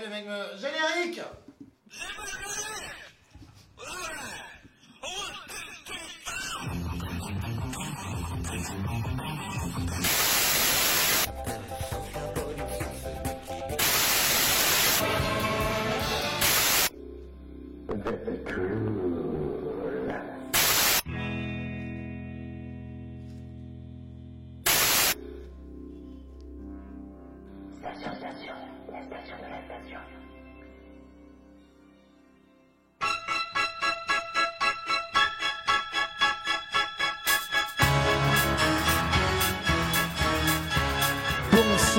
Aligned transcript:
le 0.00 0.08
mec 0.08 0.26
me... 0.26 0.56
Générique 0.56 1.20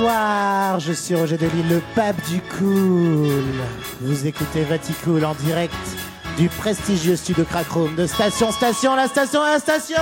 Bonsoir, 0.04 0.80
je 0.80 0.92
suis 0.92 1.14
Roger 1.14 1.38
Delisle, 1.38 1.76
le 1.76 1.82
pape 1.94 2.20
du 2.28 2.42
cool. 2.58 3.54
Vous 4.02 4.26
écoutez 4.26 4.62
Vaticool 4.64 5.24
en 5.24 5.34
direct 5.34 5.72
du 6.36 6.50
prestigieux 6.50 7.16
studio 7.16 7.42
Crackroom 7.44 7.94
de 7.94 8.06
Station 8.06 8.52
Station, 8.52 8.94
la 8.96 9.08
station 9.08 9.42
la 9.42 9.58
station 9.58 9.96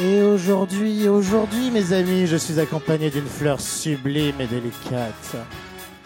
Et 0.00 0.22
aujourd'hui, 0.22 1.06
aujourd'hui 1.06 1.70
mes 1.70 1.92
amis, 1.92 2.26
je 2.26 2.36
suis 2.36 2.58
accompagné 2.58 3.10
d'une 3.10 3.26
fleur 3.28 3.60
sublime 3.60 4.40
et 4.40 4.46
délicate. 4.46 5.36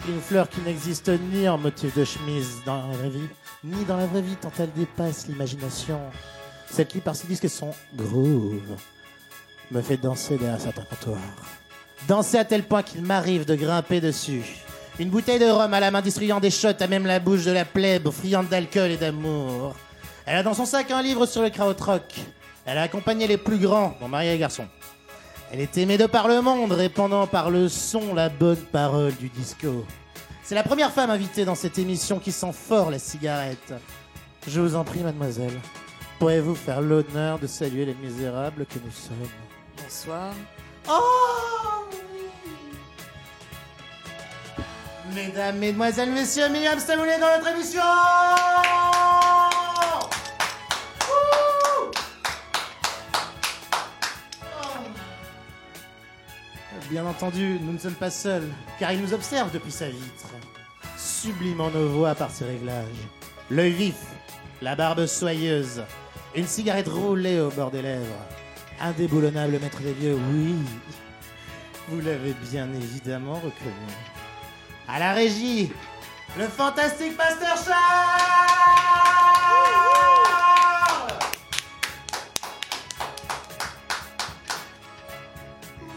Une 0.09 0.19
fleur 0.19 0.49
qui 0.49 0.59
n'existe 0.59 1.09
ni 1.31 1.47
en 1.47 1.57
motif 1.57 1.97
de 1.97 2.03
chemise 2.03 2.57
dans 2.65 2.85
la 2.85 2.97
vraie 2.97 3.11
vie, 3.11 3.29
ni 3.63 3.85
dans 3.85 3.95
la 3.95 4.07
vraie 4.07 4.21
vie 4.21 4.35
tant 4.35 4.51
elle 4.59 4.73
dépasse 4.73 5.27
l'imagination. 5.29 6.01
Cette 6.75 6.93
lit 6.93 6.99
par 6.99 7.15
ses 7.15 7.25
disques 7.25 7.49
son 7.49 7.71
groove 7.95 8.75
me 9.71 9.81
fait 9.81 9.95
danser 9.95 10.37
derrière 10.37 10.59
certains 10.59 10.83
comptoirs. 10.83 11.17
Danser 12.05 12.37
à 12.37 12.43
tel 12.43 12.63
point 12.63 12.83
qu'il 12.83 13.01
m'arrive 13.01 13.45
de 13.45 13.55
grimper 13.55 14.01
dessus. 14.01 14.43
Une 14.99 15.09
bouteille 15.09 15.39
de 15.39 15.45
rhum 15.45 15.73
à 15.73 15.79
la 15.79 15.89
main 15.89 16.01
distribuant 16.01 16.41
des 16.41 16.51
shots 16.51 16.81
à 16.81 16.87
même 16.87 17.05
la 17.05 17.21
bouche 17.21 17.45
de 17.45 17.51
la 17.51 17.63
plèbe, 17.63 18.09
friande 18.09 18.49
d'alcool 18.49 18.91
et 18.91 18.97
d'amour. 18.97 19.73
Elle 20.25 20.35
a 20.35 20.43
dans 20.43 20.53
son 20.53 20.65
sac 20.65 20.91
un 20.91 21.01
livre 21.01 21.25
sur 21.25 21.43
le 21.43 21.49
krautrock. 21.49 22.13
Elle 22.65 22.77
a 22.77 22.81
accompagné 22.81 23.25
les 23.25 23.37
plus 23.37 23.57
grands, 23.57 23.95
dont 24.01 24.09
Marie 24.09 24.27
et 24.27 24.37
Garçon. 24.37 24.67
Elle 25.53 25.61
est 25.61 25.77
aimée 25.77 25.97
de 25.97 26.07
par 26.07 26.27
le 26.27 26.41
monde, 26.41 26.73
répandant 26.73 27.25
par 27.25 27.51
le 27.51 27.69
son 27.69 28.13
la 28.13 28.27
bonne 28.27 28.57
parole 28.57 29.15
du 29.15 29.29
disco. 29.29 29.85
C'est 30.43 30.55
la 30.55 30.63
première 30.63 30.91
femme 30.91 31.09
invitée 31.09 31.45
dans 31.45 31.55
cette 31.55 31.79
émission 31.79 32.19
qui 32.19 32.33
sent 32.33 32.51
fort 32.51 32.91
la 32.91 32.99
cigarette. 32.99 33.73
Je 34.45 34.59
vous 34.59 34.75
en 34.75 34.83
prie, 34.83 34.99
mademoiselle. 34.99 35.57
Pourriez-vous 36.19 36.55
faire 36.55 36.81
l'honneur 36.81 37.39
de 37.39 37.47
saluer 37.47 37.85
les 37.85 37.93
misérables 37.95 38.65
que 38.65 38.79
nous 38.83 38.91
sommes? 38.91 39.29
Bonsoir. 39.83 40.33
Oh 40.87 41.01
Mesdames, 45.13 45.57
Mesdemoiselles, 45.57 46.11
Messieurs, 46.11 46.49
Myriam 46.49 46.79
Stamoulet 46.79 47.19
dans 47.19 47.27
notre 47.37 47.47
émission 47.49 47.81
Oh. 47.81 49.19
Bien 56.89 57.05
entendu, 57.05 57.59
nous 57.61 57.73
ne 57.73 57.77
sommes 57.77 57.93
pas 57.95 58.09
seuls, 58.11 58.47
car 58.79 58.91
il 58.91 59.01
nous 59.01 59.13
observe 59.13 59.51
depuis 59.51 59.71
sa 59.71 59.89
vitre, 59.89 60.27
sublimant 60.97 61.69
nos 61.71 61.87
voix 61.89 62.15
par 62.15 62.29
ses 62.31 62.45
réglages. 62.45 62.85
L'œil 63.49 63.71
vif, 63.71 63.95
la 64.61 64.75
barbe 64.75 65.05
soyeuse, 65.05 65.83
une 66.35 66.47
cigarette 66.47 66.87
roulée 66.87 67.39
au 67.39 67.49
bord 67.49 67.71
des 67.71 67.81
lèvres. 67.81 68.05
Indéboulonnable 68.81 69.59
maître 69.59 69.79
des 69.81 69.93
lieux, 69.93 70.17
oui. 70.31 70.55
Vous 71.87 72.01
l'avez 72.01 72.33
bien 72.51 72.67
évidemment 72.73 73.35
reconnu. 73.35 73.93
À 74.87 74.99
la 74.99 75.13
régie, 75.13 75.71
le 76.37 76.47
fantastique 76.47 77.15
Pasteur 77.15 77.55
Charles 77.63 77.75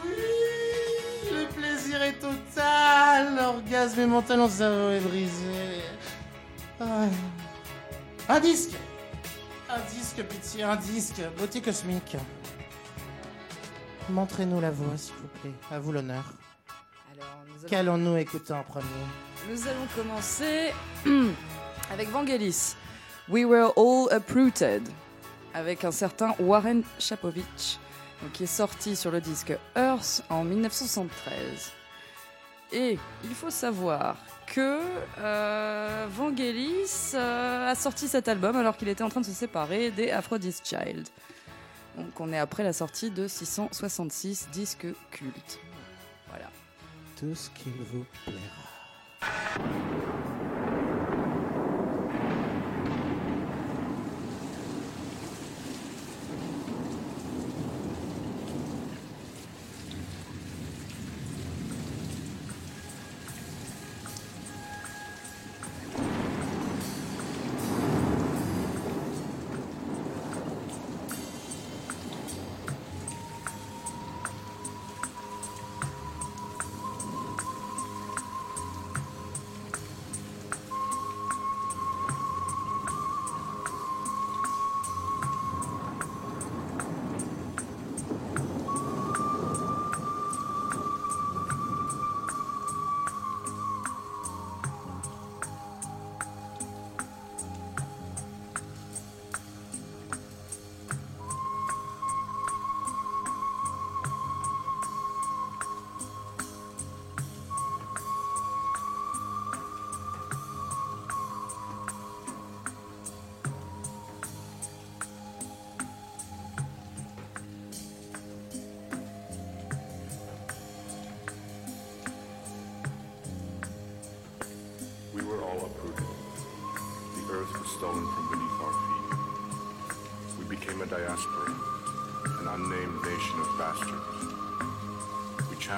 Oui, 0.04 0.12
le 1.32 1.46
plaisir 1.54 2.02
est 2.02 2.20
total, 2.20 3.34
l'orgasme 3.36 4.00
est 4.00 4.06
mental, 4.06 4.38
mon 4.38 4.48
cerveau 4.48 4.90
est 4.90 5.00
brisé. 5.00 5.82
Ah. 6.80 7.06
Un 8.28 8.40
disque 8.40 8.72
Un 9.70 9.80
disque, 9.94 10.22
pitié, 10.22 10.62
un 10.62 10.76
disque, 10.76 11.20
beauté 11.38 11.60
cosmique. 11.60 12.16
Montrez-nous 14.08 14.60
la 14.60 14.70
voix, 14.70 14.96
s'il 14.96 15.14
vous 15.14 15.28
plaît. 15.40 15.52
À 15.70 15.78
vous 15.78 15.92
l'honneur. 15.92 16.24
Alors, 17.12 17.42
nous 17.46 17.58
allons, 17.58 17.68
Qu'allons-nous 17.68 18.16
écouter 18.16 18.54
en 18.54 18.62
premier? 18.62 18.86
Nous 19.50 19.68
allons 19.68 19.86
commencer 19.94 20.72
avec 21.92 22.08
Vangelis. 22.08 22.76
We 23.28 23.44
were 23.44 23.72
all 23.76 24.08
uprooted. 24.10 24.88
Avec 25.52 25.84
un 25.84 25.90
certain 25.92 26.34
Warren 26.38 26.82
Chapovich, 26.98 27.78
donc, 28.22 28.32
qui 28.32 28.44
est 28.44 28.46
sorti 28.46 28.96
sur 28.96 29.10
le 29.10 29.20
disque 29.20 29.52
Earth 29.76 30.22
en 30.30 30.44
1973. 30.44 31.72
Et 32.72 32.98
il 33.24 33.34
faut 33.34 33.50
savoir 33.50 34.16
que 34.46 34.80
euh, 35.18 36.06
Vangelis 36.10 37.12
euh, 37.14 37.70
a 37.70 37.74
sorti 37.74 38.08
cet 38.08 38.28
album 38.28 38.56
alors 38.56 38.76
qu'il 38.76 38.88
était 38.88 39.02
en 39.02 39.08
train 39.08 39.20
de 39.20 39.26
se 39.26 39.32
séparer 39.32 39.90
des 39.90 40.10
Aphrodite 40.10 40.62
Child. 40.64 41.08
Donc 41.96 42.20
on 42.20 42.32
est 42.32 42.38
après 42.38 42.62
la 42.62 42.72
sortie 42.72 43.10
de 43.10 43.26
666 43.26 44.48
disques 44.52 44.86
cultes. 45.10 45.58
Voilà. 46.28 46.46
Tout 47.18 47.34
ce 47.34 47.50
qu'il 47.50 47.72
vous 47.72 48.04
plaira. 48.24 48.68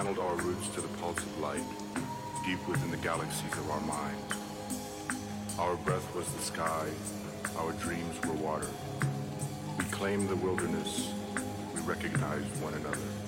Channeled 0.00 0.18
our 0.18 0.36
roots 0.36 0.66
to 0.68 0.80
the 0.80 0.88
pulse 0.96 1.18
of 1.18 1.40
light, 1.40 1.62
deep 2.46 2.66
within 2.66 2.90
the 2.90 2.96
galaxies 2.96 3.52
of 3.52 3.70
our 3.70 3.80
minds. 3.82 4.34
Our 5.58 5.76
breath 5.76 6.14
was 6.14 6.26
the 6.32 6.40
sky, 6.40 6.88
our 7.58 7.72
dreams 7.72 8.18
were 8.26 8.32
water. 8.32 8.70
We 9.76 9.84
claimed 9.86 10.30
the 10.30 10.36
wilderness, 10.36 11.12
we 11.74 11.82
recognized 11.82 12.62
one 12.62 12.72
another. 12.72 13.19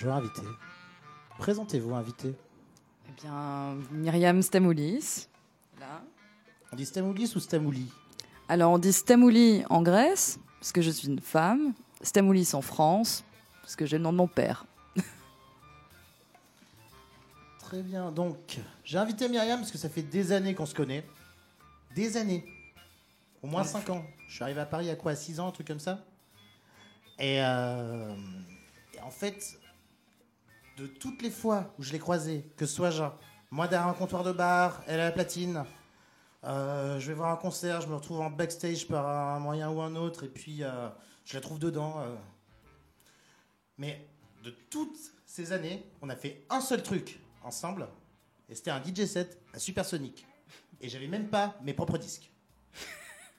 Bonjour 0.00 0.14
invité. 0.14 0.42
Présentez-vous 1.38 1.92
invité. 1.92 2.32
Eh 3.08 3.20
bien, 3.20 3.74
Myriam 3.90 4.40
Stamoulis. 4.42 5.26
Là. 5.80 6.04
On 6.70 6.76
dit 6.76 6.86
Stamoulis 6.86 7.32
ou 7.34 7.40
Stamouli 7.40 7.90
Alors, 8.48 8.70
on 8.70 8.78
dit 8.78 8.92
Stamouli 8.92 9.64
en 9.68 9.82
Grèce, 9.82 10.38
parce 10.60 10.70
que 10.70 10.82
je 10.82 10.90
suis 10.90 11.08
une 11.08 11.18
femme. 11.18 11.72
Stamoulis 12.00 12.54
en 12.54 12.62
France, 12.62 13.24
parce 13.60 13.74
que 13.74 13.86
j'ai 13.86 13.98
le 13.98 14.04
nom 14.04 14.12
de 14.12 14.18
mon 14.18 14.28
père. 14.28 14.66
Très 17.58 17.82
bien. 17.82 18.12
Donc, 18.12 18.60
j'ai 18.84 18.98
invité 18.98 19.28
Myriam 19.28 19.58
parce 19.58 19.72
que 19.72 19.78
ça 19.78 19.88
fait 19.88 20.02
des 20.02 20.30
années 20.30 20.54
qu'on 20.54 20.66
se 20.66 20.76
connaît. 20.76 21.04
Des 21.96 22.16
années. 22.16 22.44
Au 23.42 23.48
moins 23.48 23.64
5 23.64 23.90
ans. 23.90 24.04
Je 24.28 24.34
suis 24.34 24.44
arrivé 24.44 24.60
à 24.60 24.66
Paris 24.66 24.90
à 24.90 24.94
quoi 24.94 25.10
À 25.10 25.16
6 25.16 25.40
ans, 25.40 25.48
un 25.48 25.50
truc 25.50 25.66
comme 25.66 25.80
ça? 25.80 26.04
Et, 27.18 27.42
euh, 27.42 28.14
et 28.94 29.00
en 29.00 29.10
fait, 29.10 29.58
de 30.78 30.86
toutes 30.86 31.22
les 31.22 31.30
fois 31.30 31.74
où 31.78 31.82
je 31.82 31.92
l'ai 31.92 31.98
croisée, 31.98 32.44
que 32.56 32.64
ce 32.64 32.74
soit 32.74 33.18
moi 33.50 33.66
derrière 33.66 33.88
un 33.88 33.94
comptoir 33.94 34.22
de 34.22 34.32
bar, 34.32 34.82
elle 34.86 35.00
à 35.00 35.06
la 35.06 35.12
platine, 35.12 35.64
euh, 36.44 37.00
je 37.00 37.08
vais 37.08 37.14
voir 37.14 37.32
un 37.32 37.36
concert, 37.36 37.80
je 37.80 37.88
me 37.88 37.94
retrouve 37.94 38.20
en 38.20 38.30
backstage 38.30 38.86
par 38.86 39.06
un 39.06 39.40
moyen 39.40 39.70
ou 39.70 39.80
un 39.80 39.96
autre, 39.96 40.24
et 40.24 40.28
puis 40.28 40.62
euh, 40.62 40.88
je 41.24 41.34
la 41.34 41.40
trouve 41.40 41.58
dedans. 41.58 42.00
euh. 42.00 42.14
Mais 43.76 44.08
de 44.44 44.50
toutes 44.70 44.98
ces 45.26 45.52
années, 45.52 45.84
on 46.00 46.08
a 46.08 46.16
fait 46.16 46.44
un 46.48 46.60
seul 46.60 46.82
truc 46.82 47.20
ensemble, 47.42 47.88
et 48.48 48.54
c'était 48.54 48.70
un 48.70 48.82
DJ 48.82 49.04
set 49.06 49.40
à 49.52 49.58
Supersonic. 49.58 50.26
Et 50.80 50.88
j'avais 50.88 51.08
même 51.08 51.28
pas 51.28 51.56
mes 51.62 51.74
propres 51.74 51.98
disques. 51.98 52.30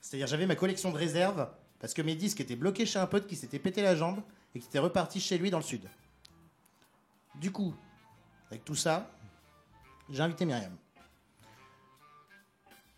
C'est-à-dire 0.02 0.26
j'avais 0.26 0.46
ma 0.46 0.56
collection 0.56 0.90
de 0.90 0.98
réserve, 0.98 1.48
parce 1.78 1.94
que 1.94 2.02
mes 2.02 2.14
disques 2.14 2.40
étaient 2.40 2.56
bloqués 2.56 2.84
chez 2.84 2.98
un 2.98 3.06
pote 3.06 3.26
qui 3.26 3.36
s'était 3.36 3.58
pété 3.58 3.80
la 3.80 3.96
jambe, 3.96 4.20
et 4.54 4.58
qui 4.60 4.66
était 4.66 4.78
reparti 4.78 5.20
chez 5.20 5.38
lui 5.38 5.50
dans 5.50 5.58
le 5.58 5.64
sud. 5.64 5.88
Du 7.36 7.50
coup, 7.52 7.74
avec 8.50 8.64
tout 8.64 8.74
ça, 8.74 9.10
j'ai 10.10 10.20
invité 10.22 10.44
Myriam. 10.44 10.76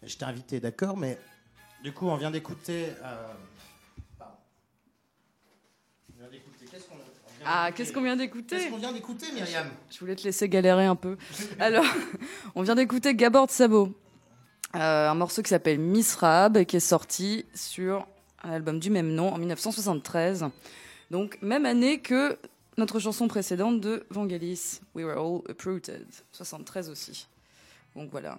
Je 0.03 0.17
t'ai 0.17 0.25
invité, 0.25 0.59
d'accord, 0.59 0.97
mais 0.97 1.19
du 1.85 1.93
coup, 1.93 2.09
on 2.09 2.17
vient 2.17 2.31
d'écouter. 2.31 2.89
euh. 3.03 3.33
On 6.11 6.19
vient 6.21 6.31
d'écouter. 6.31 6.67
Qu'est-ce 6.71 6.85
qu'on 6.89 6.95
on 6.95 6.99
vient 6.99 7.45
Ah, 7.45 7.67
d'écouter 7.67 7.77
qu'est-ce 7.85 7.93
qu'on 7.93 8.03
vient 8.03 8.17
Qu'est-ce 8.17 8.33
d'écouter 8.33 8.71
qu'on 8.71 8.77
vient 8.79 8.93
d'écouter, 8.93 9.33
Myriam? 9.33 9.69
Je 9.91 9.99
voulais 10.01 10.17
te 10.17 10.23
laisser 10.25 10.49
galérer 10.49 10.87
un 10.87 10.97
peu. 10.97 11.17
Alors, 11.61 11.85
on 12.55 12.63
vient 12.63 12.75
d'écouter 12.75 13.15
Gabord 13.15 13.51
Sabot, 13.51 13.95
euh, 14.75 15.09
un 15.11 15.15
morceau 15.15 15.43
qui 15.43 15.51
s'appelle 15.51 15.79
Misrab 15.79 16.57
et 16.57 16.67
qui 16.67 16.77
est 16.77 16.81
sorti 16.81 17.45
sur 17.55 18.07
un 18.43 18.51
album 18.53 18.81
du 18.81 18.91
même 18.91 19.15
nom 19.15 19.33
en 19.33 19.39
1973. 19.39 20.47
Donc, 21.13 21.39
même 21.43 21.67
année 21.67 22.01
que 22.01 22.39
notre 22.77 22.99
chanson 22.99 23.29
précédente 23.29 23.81
de 23.81 24.07
Vangelis, 24.11 24.81
We 24.95 25.05
Were 25.05 25.19
All 25.19 25.43
Uprooted, 25.51 26.07
73 26.33 26.89
aussi. 26.89 27.27
Donc 27.95 28.11
voilà, 28.11 28.39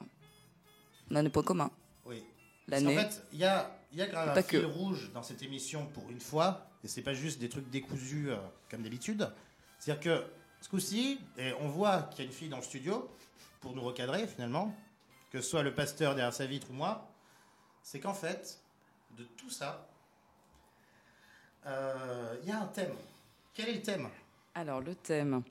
on 1.11 1.15
a 1.15 1.23
des 1.23 1.29
points 1.29 1.43
communs. 1.43 1.71
Oui. 2.05 2.23
L'année. 2.67 2.95
fait, 2.95 3.23
il 3.33 3.39
y 3.39 3.45
a, 3.45 3.77
y 3.91 4.01
a 4.01 4.07
grave 4.07 4.29
un 4.29 4.41
fil 4.41 4.61
que. 4.61 4.65
rouge 4.65 5.11
dans 5.13 5.23
cette 5.23 5.41
émission 5.43 5.85
pour 5.87 6.09
une 6.09 6.19
fois, 6.19 6.67
et 6.83 6.87
c'est 6.87 7.01
pas 7.01 7.13
juste 7.13 7.39
des 7.39 7.49
trucs 7.49 7.69
décousus 7.69 8.29
euh, 8.29 8.37
comme 8.69 8.83
d'habitude. 8.83 9.29
C'est-à-dire 9.79 10.01
que 10.01 10.25
ce 10.61 10.69
coup-ci, 10.69 11.19
et 11.37 11.51
on 11.59 11.67
voit 11.67 12.03
qu'il 12.03 12.23
y 12.23 12.27
a 12.27 12.31
une 12.31 12.35
fille 12.35 12.49
dans 12.49 12.57
le 12.57 12.63
studio 12.63 13.09
pour 13.59 13.75
nous 13.75 13.81
recadrer 13.81 14.27
finalement, 14.27 14.73
que 15.31 15.41
ce 15.41 15.49
soit 15.49 15.63
le 15.63 15.73
pasteur 15.73 16.15
derrière 16.15 16.33
sa 16.33 16.45
vitre 16.45 16.67
ou 16.71 16.73
moi, 16.73 17.09
c'est 17.81 17.99
qu'en 17.99 18.13
fait, 18.13 18.59
de 19.17 19.25
tout 19.37 19.49
ça, 19.49 19.87
euh, 21.65 22.35
il 22.43 22.49
y 22.49 22.51
a 22.51 22.61
un 22.61 22.67
thème. 22.67 22.95
Quel 23.53 23.69
est 23.69 23.73
le 23.73 23.81
thème? 23.81 24.09
Alors, 24.55 24.81
le 24.81 24.93
thème. 24.93 25.41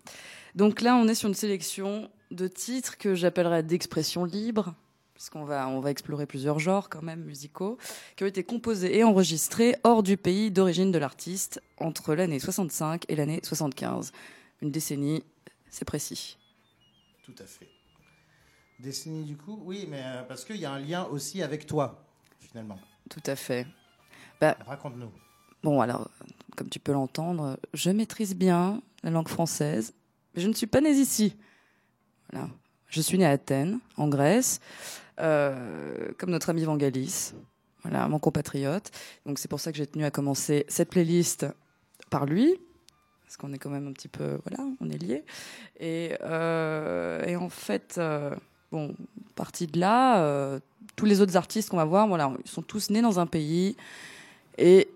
Donc 0.54 0.80
là, 0.80 0.96
on 0.96 1.08
est 1.08 1.14
sur 1.14 1.28
une 1.28 1.34
sélection 1.34 2.10
de 2.30 2.46
titres 2.46 2.98
que 2.98 3.14
j'appellerais 3.14 3.62
d'expression 3.62 4.24
libre, 4.24 4.74
puisqu'on 5.14 5.44
va, 5.44 5.68
on 5.68 5.80
va 5.80 5.90
explorer 5.90 6.26
plusieurs 6.26 6.60
genres 6.60 6.88
quand 6.88 7.02
même 7.02 7.24
musicaux, 7.24 7.78
qui 8.16 8.22
ont 8.22 8.28
été 8.28 8.44
composés 8.44 8.96
et 8.96 9.04
enregistrés 9.04 9.76
hors 9.82 10.02
du 10.02 10.16
pays 10.16 10.50
d'origine 10.50 10.92
de 10.92 10.98
l'artiste 10.98 11.60
entre 11.78 12.14
l'année 12.14 12.38
65 12.38 13.04
et 13.08 13.16
l'année 13.16 13.40
75. 13.42 14.12
Une 14.60 14.70
décennie, 14.70 15.24
c'est 15.68 15.84
précis. 15.84 16.38
Tout 17.24 17.34
à 17.38 17.44
fait. 17.44 17.68
Décennie 18.78 19.24
du 19.24 19.36
coup 19.36 19.60
Oui, 19.64 19.86
mais 19.88 20.02
euh, 20.04 20.22
parce 20.22 20.44
qu'il 20.44 20.56
y 20.56 20.64
a 20.64 20.72
un 20.72 20.78
lien 20.78 21.04
aussi 21.06 21.42
avec 21.42 21.66
toi, 21.66 22.04
finalement. 22.40 22.78
Tout 23.10 23.22
à 23.26 23.36
fait. 23.36 23.66
Raconte-nous. 24.40 25.12
Bon, 25.62 25.80
alors, 25.80 26.10
comme 26.56 26.68
tu 26.68 26.80
peux 26.80 26.92
l'entendre, 26.92 27.58
je 27.72 27.90
maîtrise 27.90 28.34
bien 28.34 28.82
la 29.02 29.10
langue 29.10 29.28
française, 29.28 29.94
mais 30.34 30.42
je 30.42 30.48
ne 30.48 30.52
suis 30.52 30.66
pas 30.66 30.80
née 30.80 30.90
ici. 30.90 31.36
Voilà. 32.30 32.48
Je 32.88 33.00
suis 33.00 33.16
née 33.16 33.24
à 33.24 33.30
Athènes, 33.30 33.78
en 33.96 34.08
Grèce, 34.08 34.60
euh, 35.20 36.10
comme 36.18 36.30
notre 36.30 36.50
ami 36.50 36.64
Vangalis, 36.64 37.32
voilà, 37.82 38.06
mon 38.08 38.18
compatriote. 38.18 38.90
Donc 39.24 39.38
c'est 39.38 39.48
pour 39.48 39.60
ça 39.60 39.72
que 39.72 39.78
j'ai 39.78 39.86
tenu 39.86 40.04
à 40.04 40.10
commencer 40.10 40.66
cette 40.68 40.90
playlist 40.90 41.46
par 42.10 42.26
lui, 42.26 42.54
parce 43.24 43.36
qu'on 43.38 43.52
est 43.54 43.58
quand 43.58 43.70
même 43.70 43.88
un 43.88 43.92
petit 43.92 44.08
peu, 44.08 44.38
voilà, 44.44 44.68
on 44.80 44.90
est 44.90 44.98
liés. 44.98 45.24
Et, 45.80 46.14
euh, 46.22 47.24
et 47.24 47.36
en 47.36 47.48
fait, 47.48 47.94
euh, 47.96 48.34
bon, 48.70 48.94
partie 49.36 49.66
de 49.66 49.80
là, 49.80 50.22
euh, 50.22 50.60
tous 50.96 51.06
les 51.06 51.22
autres 51.22 51.36
artistes 51.36 51.70
qu'on 51.70 51.78
va 51.78 51.86
voir, 51.86 52.06
voilà, 52.08 52.30
ils 52.44 52.50
sont 52.50 52.62
tous 52.62 52.90
nés 52.90 53.00
dans 53.00 53.20
un 53.20 53.26
pays 53.26 53.76
et 54.58 54.90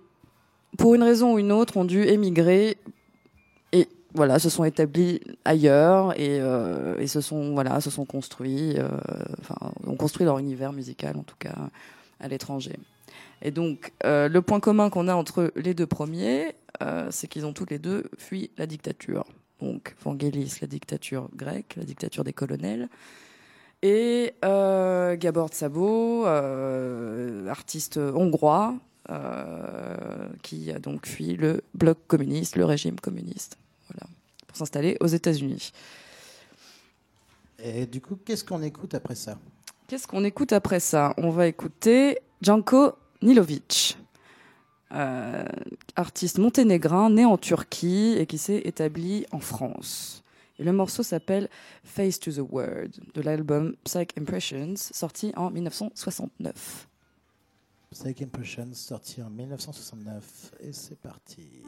pour 0.76 0.94
une 0.94 1.02
raison 1.02 1.34
ou 1.34 1.38
une 1.38 1.52
autre, 1.52 1.76
ont 1.76 1.84
dû 1.84 2.02
émigrer 2.04 2.78
et 3.72 3.88
voilà, 4.14 4.38
se 4.38 4.48
sont 4.48 4.64
établis 4.64 5.20
ailleurs 5.44 6.18
et, 6.18 6.40
euh, 6.40 7.06
se 7.06 7.20
sont 7.20 7.54
voilà, 7.54 7.80
se 7.80 7.90
sont 7.90 8.04
construits, 8.04 8.74
euh, 8.78 8.88
ont 9.86 9.96
construit 9.96 10.24
leur 10.24 10.38
univers 10.38 10.72
musical 10.72 11.16
en 11.16 11.22
tout 11.22 11.36
cas 11.38 11.54
à 12.20 12.28
l'étranger. 12.28 12.76
Et 13.42 13.50
donc, 13.50 13.92
euh, 14.04 14.28
le 14.28 14.42
point 14.42 14.60
commun 14.60 14.88
qu'on 14.88 15.08
a 15.08 15.14
entre 15.14 15.52
les 15.56 15.74
deux 15.74 15.86
premiers, 15.86 16.54
c'est 17.10 17.26
qu'ils 17.26 17.46
ont 17.46 17.54
tous 17.54 17.66
les 17.70 17.78
deux 17.78 18.04
fui 18.18 18.50
la 18.58 18.66
dictature. 18.66 19.24
Donc, 19.62 19.94
Vangelis, 20.04 20.58
la 20.60 20.66
dictature 20.66 21.28
grecque, 21.34 21.74
la 21.76 21.84
dictature 21.84 22.22
des 22.22 22.34
colonels. 22.34 22.90
Et 23.82 24.34
Gabor 24.42 25.50
euh, 26.26 27.48
artiste 27.48 27.98
hongrois, 27.98 28.74
qui 30.42 30.70
a 30.72 30.78
donc 30.78 31.06
fui 31.06 31.36
le 31.36 31.62
bloc 31.74 31.98
communiste, 32.06 32.56
le 32.56 32.64
régime 32.64 32.98
communiste, 32.98 33.56
voilà, 33.88 34.06
pour 34.46 34.56
s'installer 34.56 34.96
aux 35.00 35.06
États-Unis. 35.06 35.72
Et 37.58 37.86
du 37.86 38.00
coup, 38.00 38.16
qu'est-ce 38.24 38.44
qu'on 38.44 38.62
écoute 38.62 38.94
après 38.94 39.14
ça? 39.14 39.38
Qu'est-ce 39.86 40.06
qu'on 40.06 40.24
écoute 40.24 40.52
après 40.52 40.80
ça? 40.80 41.14
On 41.16 41.30
va 41.30 41.46
écouter 41.46 42.18
Janko 42.42 42.92
Nilovic, 43.22 43.96
euh, 44.92 45.44
artiste 45.94 46.38
monténégrin 46.38 47.10
né 47.10 47.24
en 47.24 47.38
Turquie 47.38 48.16
et 48.18 48.26
qui 48.26 48.38
s'est 48.38 48.62
établi 48.64 49.26
en 49.32 49.40
France. 49.40 50.22
Et 50.58 50.64
le 50.64 50.72
morceau 50.72 51.02
s'appelle 51.02 51.48
Face 51.84 52.18
to 52.18 52.32
the 52.32 52.42
Word 52.50 52.88
de 53.14 53.20
l'album 53.20 53.74
Psych 53.84 54.16
Impressions, 54.18 54.74
sorti 54.76 55.32
en 55.36 55.50
1969. 55.50 56.88
Psych 57.98 58.20
Impressions, 58.20 58.74
sorti 58.74 59.22
en 59.22 59.30
1969. 59.30 60.52
Et 60.60 60.72
c'est 60.74 61.00
parti. 61.00 61.62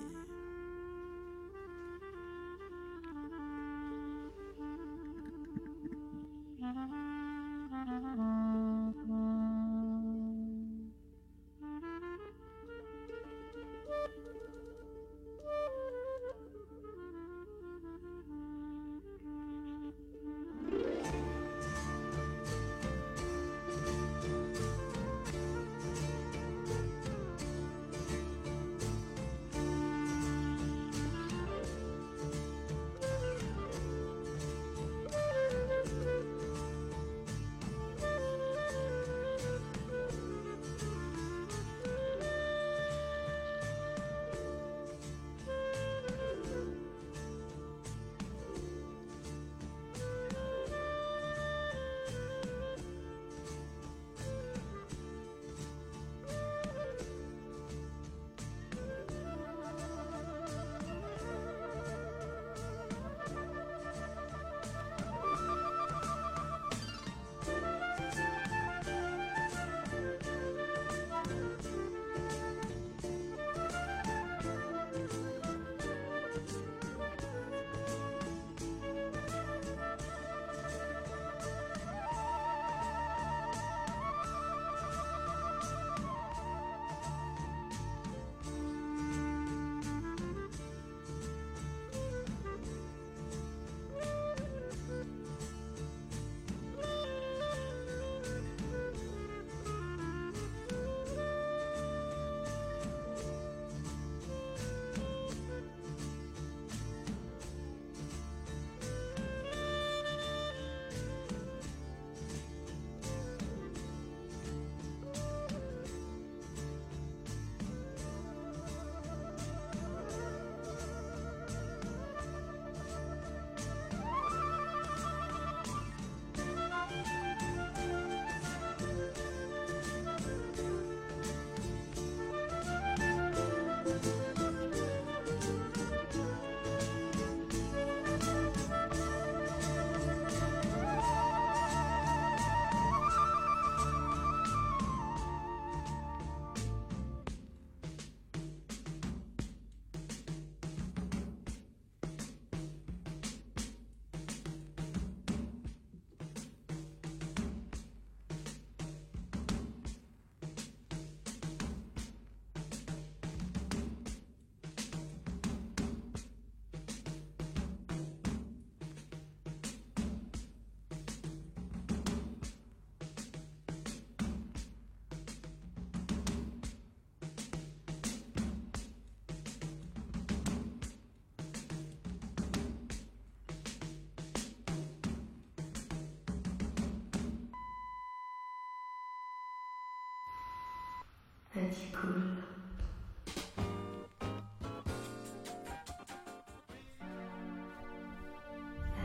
Cool. 191.58 192.22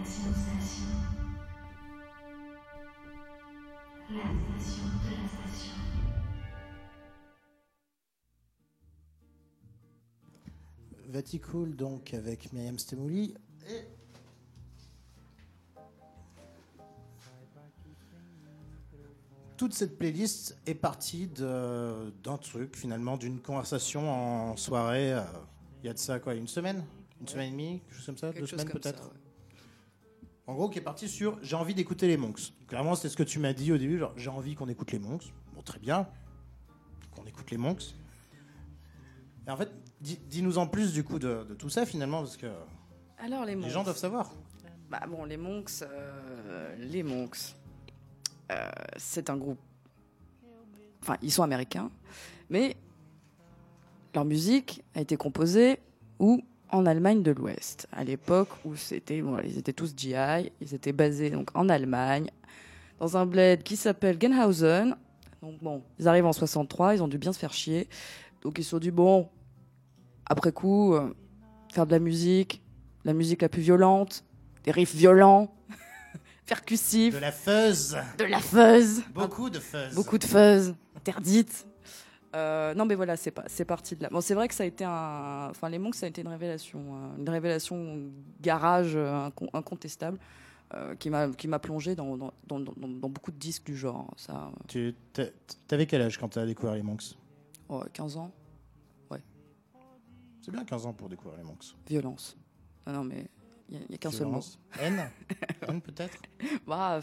Station. 0.05 0.93
Vaticool, 11.07 11.75
donc, 11.75 12.13
avec 12.13 12.53
Myriam 12.53 12.77
Stemouli. 12.77 13.33
Toute 19.73 19.79
cette 19.79 19.97
playlist 19.97 20.55
est 20.67 20.75
partie 20.75 21.25
d'un 21.25 22.37
truc, 22.39 22.75
finalement, 22.75 23.17
d'une 23.17 23.39
conversation 23.39 24.07
en 24.51 24.55
soirée. 24.55 25.13
euh, 25.13 25.21
Il 25.81 25.87
y 25.87 25.89
a 25.89 25.93
de 25.93 25.97
ça, 25.97 26.19
quoi, 26.19 26.35
une 26.35 26.45
semaine? 26.45 26.85
Une 27.19 27.27
semaine 27.27 27.47
et 27.47 27.51
demie 27.53 27.79
Quelque 27.79 27.95
chose 27.95 28.05
comme 28.05 28.17
ça 28.19 28.27
Quelque 28.27 28.41
Deux 28.41 28.45
semaines 28.45 28.69
peut-être? 28.69 29.03
ouais. 29.05 29.57
En 30.45 30.53
gros, 30.53 30.69
qui 30.69 30.77
est 30.77 30.81
parti 30.83 31.09
sur 31.09 31.39
j'ai 31.41 31.55
envie 31.55 31.73
d'écouter 31.73 32.05
les 32.07 32.17
Monks. 32.17 32.53
Clairement, 32.67 32.93
c'est 32.93 33.09
ce 33.09 33.17
que 33.17 33.23
tu 33.23 33.39
m'as 33.39 33.53
dit 33.53 33.71
au 33.71 33.79
début, 33.79 33.97
genre 33.97 34.13
j'ai 34.15 34.29
envie 34.29 34.53
qu'on 34.53 34.69
écoute 34.69 34.91
les 34.91 34.99
Monks. 34.99 35.33
Bon, 35.55 35.63
très 35.63 35.79
bien, 35.79 36.07
qu'on 37.15 37.25
écoute 37.25 37.49
les 37.49 37.57
Monks. 37.57 37.95
Et 39.47 39.49
en 39.49 39.57
fait, 39.57 39.71
dis- 40.01 40.19
dis-nous 40.29 40.59
en 40.59 40.67
plus 40.67 40.93
du 40.93 41.03
coup 41.03 41.17
de, 41.17 41.45
de 41.49 41.55
tout 41.55 41.69
ça 41.69 41.87
finalement, 41.87 42.19
parce 42.19 42.37
que 42.37 42.45
Alors 43.17 43.43
les 43.43 43.59
gens 43.71 43.83
doivent 43.83 43.97
savoir. 43.97 44.31
Bah 44.91 45.01
bon, 45.09 45.25
les 45.25 45.37
monks, 45.37 45.71
euh, 45.81 46.75
les 46.77 47.01
monks, 47.01 47.55
euh, 48.53 48.69
c'est 48.97 49.29
un 49.29 49.37
groupe. 49.37 49.59
Enfin, 51.01 51.17
ils 51.21 51.31
sont 51.31 51.43
américains, 51.43 51.89
mais 52.49 52.77
leur 54.15 54.25
musique 54.25 54.83
a 54.95 55.01
été 55.01 55.17
composée 55.17 55.79
où 56.19 56.41
en 56.69 56.85
Allemagne 56.85 57.21
de 57.21 57.31
l'Ouest, 57.31 57.87
à 57.91 58.03
l'époque 58.03 58.49
où 58.65 58.75
c'était, 58.75 59.21
bon, 59.21 59.37
ils 59.43 59.57
étaient 59.57 59.73
tous 59.73 59.93
GI, 59.95 60.51
ils 60.61 60.73
étaient 60.73 60.93
basés 60.93 61.29
donc 61.29 61.49
en 61.53 61.69
Allemagne, 61.69 62.29
dans 62.99 63.17
un 63.17 63.25
bled 63.25 63.63
qui 63.63 63.75
s'appelle 63.75 64.17
Genhausen. 64.19 64.95
Donc 65.41 65.61
bon, 65.61 65.83
ils 65.99 66.07
arrivent 66.07 66.25
en 66.25 66.33
63, 66.33 66.95
ils 66.95 67.03
ont 67.03 67.07
dû 67.07 67.17
bien 67.17 67.33
se 67.33 67.39
faire 67.39 67.53
chier, 67.53 67.89
donc 68.41 68.57
ils 68.57 68.63
se 68.63 68.71
sont 68.71 68.79
dit 68.79 68.91
bon, 68.91 69.27
après 70.25 70.51
coup, 70.51 70.93
euh, 70.93 71.13
faire 71.69 71.85
de 71.85 71.91
la 71.91 71.99
musique, 71.99 72.61
la 73.03 73.13
musique 73.13 73.41
la 73.41 73.49
plus 73.49 73.61
violente, 73.61 74.23
des 74.63 74.71
riffs 74.71 74.95
violents, 74.95 75.53
percussifs, 76.57 77.13
De 77.15 77.19
la 77.19 77.31
fuzz, 77.31 77.97
de 78.17 78.25
la 78.25 78.39
fuzz, 78.39 79.01
beaucoup 79.13 79.49
de 79.49 79.59
fuzz. 79.59 79.95
beaucoup 79.95 80.17
de 80.19 80.23
fuzz, 80.25 80.75
interdite. 80.95 81.65
Euh, 82.35 82.73
non, 82.75 82.85
mais 82.85 82.95
voilà, 82.95 83.15
c'est 83.17 83.31
pas, 83.31 83.43
c'est 83.47 83.65
parti 83.65 83.95
de 83.95 84.03
là. 84.03 84.09
Bon, 84.11 84.21
c'est 84.21 84.33
vrai 84.35 84.47
que 84.47 84.53
ça 84.55 84.63
a 84.63 84.65
été 84.67 84.83
un, 84.83 85.47
enfin, 85.49 85.69
les 85.69 85.79
Monks, 85.79 85.95
ça 85.95 86.05
a 86.05 86.09
été 86.09 86.21
une 86.21 86.27
révélation, 86.27 86.79
euh, 86.79 87.17
une 87.19 87.29
révélation 87.29 88.11
garage 88.41 88.93
euh, 88.95 89.29
incon- 89.29 89.49
incontestable, 89.53 90.17
euh, 90.73 90.95
qui 90.95 91.09
m'a, 91.09 91.29
qui 91.29 91.47
m'a 91.47 91.59
plongé 91.59 91.95
dans 91.95 92.17
dans, 92.17 92.31
dans, 92.47 92.59
dans- 92.59 93.09
beaucoup 93.09 93.31
de 93.31 93.37
disques 93.37 93.65
du 93.65 93.75
genre. 93.77 94.11
Ça, 94.17 94.51
Tu 94.67 94.95
t'a- 95.13 95.25
t'avais 95.67 95.85
quel 95.87 96.01
âge 96.01 96.17
quand 96.19 96.29
tu 96.29 96.39
as 96.39 96.45
découvert 96.45 96.73
les 96.75 96.81
Monks? 96.83 97.15
Ouais, 97.69 97.85
15 97.93 98.17
ans, 98.17 98.31
C'est 100.41 100.51
bien 100.51 100.65
15 100.65 100.85
ans 100.85 100.91
pour 100.93 101.07
découvrir 101.07 101.37
les 101.37 101.45
Monks. 101.45 101.73
violence. 101.87 102.35
Non, 102.85 102.93
non, 102.93 103.03
mais 103.05 103.27
il 103.69 103.79
y, 103.89 103.95
a 103.95 103.97
qu'un 103.97 104.11
seul 104.11 104.27
mot. 104.27 104.39
Haine 104.79 105.09
Haine 105.67 105.81
peut-être 105.81 106.17
Bah, 106.67 106.99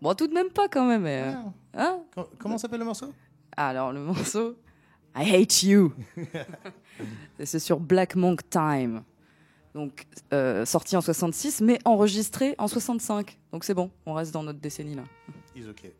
bon, 0.00 0.14
tout 0.14 0.26
de 0.28 0.34
même 0.34 0.50
pas 0.50 0.68
quand 0.68 0.86
même. 0.86 1.02
mais, 1.02 1.22
euh, 1.22 1.32
Ah. 1.74 1.82
hein? 1.82 2.00
Co- 2.14 2.28
Comment 2.38 2.58
s'appelle 2.58 2.78
le 2.80 2.84
morceau? 2.84 3.12
Alors, 3.56 3.92
le 3.92 4.00
morceau 4.00 4.56
I 5.16 5.34
Hate 5.34 5.62
You. 5.64 5.92
C'est 7.42 7.58
sur 7.58 7.80
Black 7.80 8.14
Monk 8.14 8.48
Time. 8.50 9.02
Donc, 9.74 10.06
euh, 10.32 10.64
sorti 10.64 10.96
en 10.96 11.00
66, 11.00 11.60
mais 11.60 11.78
enregistré 11.84 12.54
en 12.58 12.68
65. 12.68 13.38
Donc, 13.52 13.64
c'est 13.64 13.74
bon, 13.74 13.90
on 14.06 14.14
reste 14.14 14.32
dans 14.32 14.42
notre 14.42 14.58
décennie 14.60 14.94
là. 14.94 15.04
Is 15.56 15.66
okay. 15.68 15.94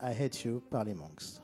I 0.00 0.12
hate 0.20 0.44
you 0.44 0.60
par 0.70 0.84
les 0.84 0.94
Monks. 0.94 1.40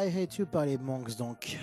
I 0.00 0.06
Hate 0.16 0.36
You 0.38 0.46
par 0.46 0.64
les 0.64 0.78
Monks, 0.78 1.16
donc. 1.16 1.58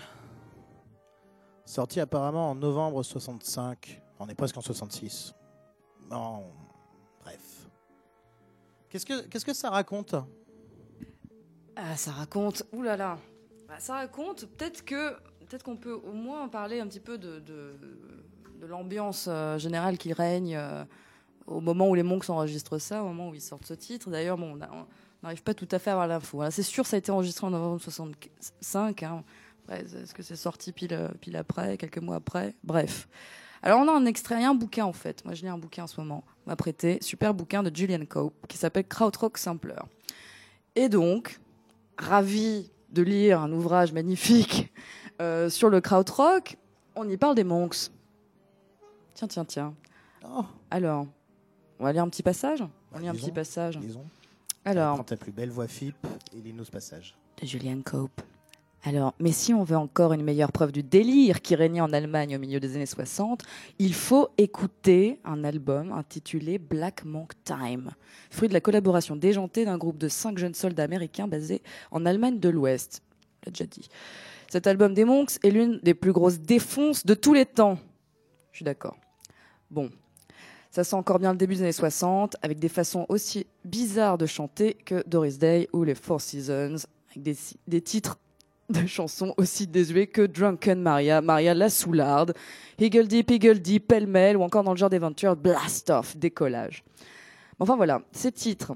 Sorti 1.66 2.02
apparemment 2.02 2.52
en 2.52 2.56
novembre 2.56 3.02
65. 3.02 4.02
On 4.20 4.28
est 4.28 4.36
presque 4.36 4.58
en 4.58 4.62
66. 4.62 5.34
Non, 6.12 6.44
bref. 7.24 7.70
Qu'est-ce 8.90 9.06
que, 9.06 9.46
que 9.46 9.54
ça 9.54 9.70
raconte? 9.70 10.16
Ah, 11.78 11.96
ça 11.96 12.12
raconte. 12.12 12.64
Ouh 12.74 12.84
là 12.84 12.98
là. 12.98 13.18
Ça 13.80 13.96
raconte. 13.96 14.46
Peut-être 14.46 14.84
que, 14.84 15.14
peut-être 15.46 15.64
qu'on 15.64 15.78
peut 15.78 15.94
au 15.94 16.12
moins 16.12 16.50
parler 16.50 16.82
un 16.82 16.88
petit 16.88 17.00
peu 17.00 17.18
de, 17.18 17.40
de, 17.40 17.80
l'ambiance 18.68 19.28
euh, 19.30 19.58
générale 19.58 19.98
qui 19.98 20.12
règne 20.12 20.56
euh, 20.56 20.84
au 21.48 21.62
moment 21.62 21.88
où 21.88 21.96
les 21.96 22.04
Monks 22.04 22.30
enregistrent 22.30 22.80
ça, 22.80 23.02
au 23.02 23.08
moment 23.08 23.30
où 23.30 23.36
ils 23.36 23.42
sortent 23.42 23.66
ce 23.66 23.74
titre. 23.76 24.10
D'ailleurs, 24.10 24.38
bon, 24.38 24.58
on 24.58 24.62
a- 24.62 24.88
n'arrive 25.26 25.44
pas 25.44 25.54
tout 25.54 25.68
à 25.72 25.80
fait 25.80 25.90
à 25.90 25.94
avoir 25.94 26.08
l'info. 26.08 26.42
C'est 26.52 26.64
sûr, 26.64 26.86
ça 26.86 26.96
a 26.96 27.00
été 27.00 27.12
enregistré 27.12 27.46
en 27.48 27.50
novembre 27.50 27.82
65. 27.82 29.04
hein. 29.04 29.24
Est-ce 29.70 30.14
que 30.14 30.22
c'est 30.22 30.36
sorti 30.36 30.72
pile, 30.72 30.94
euh, 30.94 31.08
pile 31.20 31.36
après, 31.38 31.78
quelques 31.78 31.98
mois 31.98 32.18
après 32.18 32.54
Bref. 32.64 33.08
Alors, 33.64 33.80
on 33.80 33.88
a 33.88 33.92
un 33.92 34.06
extrait, 34.06 34.44
un 34.44 34.54
bouquin 34.54 34.86
en 34.86 34.94
fait. 34.94 35.26
Moi, 35.26 35.34
je 35.34 35.42
lis 35.42 35.48
un 35.48 35.58
bouquin 35.58 35.86
en 35.86 35.88
ce 35.88 36.00
moment. 36.00 36.24
On 36.46 36.52
m'a 36.52 36.56
prêté. 36.56 37.00
Super 37.02 37.34
bouquin 37.34 37.64
de 37.64 37.76
Julian 37.76 38.06
Cope 38.06 38.46
qui 38.48 38.58
s'appelle 38.58 38.88
Krautrock 38.88 39.40
Sampler. 39.40 39.82
Et 40.76 40.88
donc, 40.88 41.40
ravi 41.98 42.70
de 42.92 43.02
lire 43.02 43.42
un 43.42 43.52
ouvrage 43.52 43.92
magnifique 43.92 44.72
euh, 45.22 45.50
sur 45.50 45.70
le 45.70 45.82
krautrock, 45.82 46.58
on 46.96 47.10
y 47.10 47.18
parle 47.18 47.36
des 47.36 47.44
monks. 47.44 47.90
Tiens, 49.16 49.28
tiens, 49.28 49.46
tiens. 49.46 49.74
Oh, 50.30 50.46
Alors, 50.70 51.08
on 51.80 51.86
va 51.86 51.94
lire 51.94 52.04
un 52.04 52.10
petit 52.10 52.24
passage? 52.24 52.64
On 52.94 53.00
lit 53.00 53.08
un 53.08 53.14
petit 53.14 53.32
passage. 53.32 53.80
Alors, 54.66 54.96
Prends 54.96 55.04
ta 55.04 55.18
plus 55.18 55.32
belle 55.32 55.52
voix 55.52 55.68
FIP 55.68 55.96
et 56.36 56.42
lis-nous 56.42 56.66
ce 56.66 56.72
passage. 56.72 57.16
de 57.42 57.46
Julian 57.48 57.82
Cope. 57.84 58.22
Alors, 58.84 59.14
mais 59.20 59.32
si 59.32 59.52
on 59.54 59.64
veut 59.64 59.78
encore 59.78 60.14
une 60.14 60.24
meilleure 60.24 60.52
preuve 60.52 60.72
du 60.72 60.84
délire 60.84 61.42
qui 61.42 61.56
régnait 61.56 61.82
en 61.82 61.92
Allemagne 61.92 62.36
au 62.36 62.40
milieu 62.40 62.60
des 62.60 62.76
années 62.76 62.86
60, 62.86 63.42
il 63.80 63.96
faut 63.96 64.30
écouter 64.38 65.20
un 65.24 65.44
album 65.44 65.92
intitulé 65.92 66.60
Black 66.60 67.04
Monk 67.04 67.34
Time, 67.44 67.92
fruit 68.30 68.48
de 68.48 68.54
la 68.54 68.62
collaboration 68.62 69.16
déjantée 69.16 69.66
d'un 69.66 69.80
groupe 69.80 69.98
de 69.98 70.08
cinq 70.08 70.38
jeunes 70.38 70.54
soldats 70.54 70.84
américains 70.84 71.28
basés 71.28 71.64
en 71.90 72.06
Allemagne 72.06 72.40
de 72.40 72.50
l'Ouest. 72.50 73.02
On 73.42 73.48
l'a 73.48 73.52
déjà 73.54 73.66
dit. 73.66 73.90
Cet 74.52 74.68
album 74.68 74.94
des 74.94 75.04
Monks 75.06 75.38
est 75.44 75.50
l'une 75.50 75.80
des 75.82 75.96
plus 75.96 76.12
grosses 76.12 76.40
défonces 76.40 77.06
de 77.08 77.16
tous 77.16 77.34
les 77.34 77.48
temps. 77.48 77.80
Je 78.52 78.58
suis 78.58 78.66
d'accord. 78.66 78.98
Bon, 79.72 79.90
ça 80.76 80.84
sent 80.84 80.98
encore 80.98 81.20
bien 81.20 81.32
le 81.32 81.38
début 81.38 81.56
des 81.56 81.62
années 81.62 81.72
60, 81.72 82.36
avec 82.42 82.60
des 82.60 82.68
façons 82.68 83.06
aussi 83.08 83.48
bizarres 83.64 84.18
de 84.18 84.26
chanter 84.26 84.74
que 84.74 85.08
Doris 85.08 85.40
Day 85.40 85.70
ou 85.72 85.86
les 85.86 85.96
Four 85.96 86.20
Seasons, 86.20 86.76
avec 87.12 87.24
des, 87.24 87.38
des 87.66 87.80
titres 87.80 88.20
de 88.70 88.86
chansons 88.86 89.34
aussi 89.38 89.68
désuets 89.68 90.08
que 90.08 90.24
Drunken 90.24 90.82
Maria, 90.82 91.22
Maria 91.22 91.54
la 91.54 91.70
Soularde, 91.70 92.34
Higgledy 92.78 93.24
Piggledy, 93.24 93.80
Pêle-mêle, 93.80 94.36
ou 94.36 94.44
encore 94.44 94.66
dans 94.66 94.72
le 94.72 94.78
genre 94.78 94.90
d'aventure 94.90 95.38
Blast 95.38 95.92
Off, 95.92 96.18
Décollage. 96.18 96.84
Enfin 97.62 97.78
voilà, 97.78 98.02
ces 98.12 98.34
titres 98.34 98.74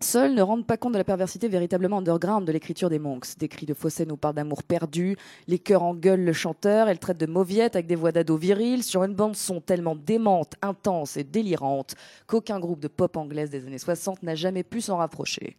seuls 0.00 0.34
ne 0.34 0.42
rendent 0.42 0.66
pas 0.66 0.76
compte 0.76 0.92
de 0.92 0.98
la 0.98 1.04
perversité 1.04 1.48
véritablement 1.48 1.98
underground 1.98 2.46
de 2.46 2.52
l'écriture 2.52 2.90
des 2.90 2.98
Monks. 2.98 3.38
Des 3.38 3.48
cris 3.48 3.66
de 3.66 3.74
fossé 3.74 4.06
nous 4.06 4.16
parlent 4.16 4.34
d'amour 4.34 4.62
perdu, 4.62 5.16
les 5.46 5.58
chœurs 5.58 5.82
engueulent 5.82 6.24
le 6.24 6.32
chanteur, 6.32 6.88
elle 6.88 6.98
traite 6.98 7.18
de 7.18 7.26
mauviette 7.26 7.76
avec 7.76 7.86
des 7.86 7.96
voix 7.96 8.12
d'ado 8.12 8.36
viriles 8.36 8.82
sur 8.82 9.04
une 9.04 9.14
bande 9.14 9.36
son 9.36 9.60
tellement 9.60 9.96
démente, 9.96 10.54
intense 10.62 11.16
et 11.16 11.24
délirante 11.24 11.94
qu'aucun 12.26 12.60
groupe 12.60 12.80
de 12.80 12.88
pop 12.88 13.16
anglaise 13.16 13.50
des 13.50 13.66
années 13.66 13.78
60 13.78 14.22
n'a 14.22 14.34
jamais 14.34 14.62
pu 14.62 14.80
s'en 14.80 14.96
rapprocher. 14.98 15.56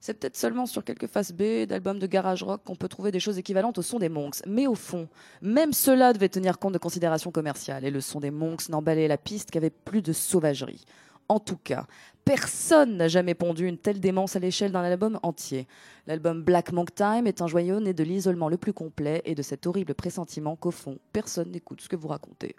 C'est 0.00 0.14
peut-être 0.14 0.36
seulement 0.36 0.66
sur 0.66 0.84
quelques 0.84 1.08
faces 1.08 1.32
B 1.32 1.66
d'albums 1.66 1.98
de 1.98 2.06
garage 2.06 2.42
rock 2.42 2.60
qu'on 2.64 2.76
peut 2.76 2.88
trouver 2.88 3.10
des 3.10 3.18
choses 3.18 3.38
équivalentes 3.38 3.78
au 3.78 3.82
son 3.82 3.98
des 3.98 4.08
Monks. 4.08 4.36
Mais 4.46 4.66
au 4.66 4.74
fond, 4.74 5.08
même 5.42 5.72
cela 5.72 6.12
devait 6.12 6.28
tenir 6.28 6.58
compte 6.58 6.74
de 6.74 6.78
considérations 6.78 7.32
commerciales. 7.32 7.84
Et 7.84 7.90
le 7.90 8.00
son 8.00 8.20
des 8.20 8.30
Monks 8.30 8.68
n'emballait 8.68 9.08
la 9.08 9.18
piste 9.18 9.50
qu'avait 9.50 9.70
plus 9.70 10.02
de 10.02 10.12
sauvagerie. 10.12 10.84
En 11.28 11.40
tout 11.40 11.56
cas, 11.56 11.86
personne 12.24 12.96
n'a 12.96 13.08
jamais 13.08 13.34
pondu 13.34 13.66
une 13.66 13.78
telle 13.78 14.00
démence 14.00 14.36
à 14.36 14.38
l'échelle 14.38 14.70
d'un 14.70 14.82
album 14.82 15.18
entier. 15.22 15.66
L'album 16.06 16.42
Black 16.42 16.72
Monk 16.72 16.94
Time 16.94 17.26
est 17.26 17.42
un 17.42 17.48
joyau 17.48 17.80
né 17.80 17.92
de 17.92 18.04
l'isolement 18.04 18.48
le 18.48 18.56
plus 18.56 18.72
complet 18.72 19.22
et 19.24 19.34
de 19.34 19.42
cet 19.42 19.66
horrible 19.66 19.94
pressentiment 19.94 20.54
qu'au 20.54 20.70
fond, 20.70 20.98
personne 21.12 21.50
n'écoute 21.50 21.80
ce 21.80 21.88
que 21.88 21.96
vous 21.96 22.08
racontez. 22.08 22.54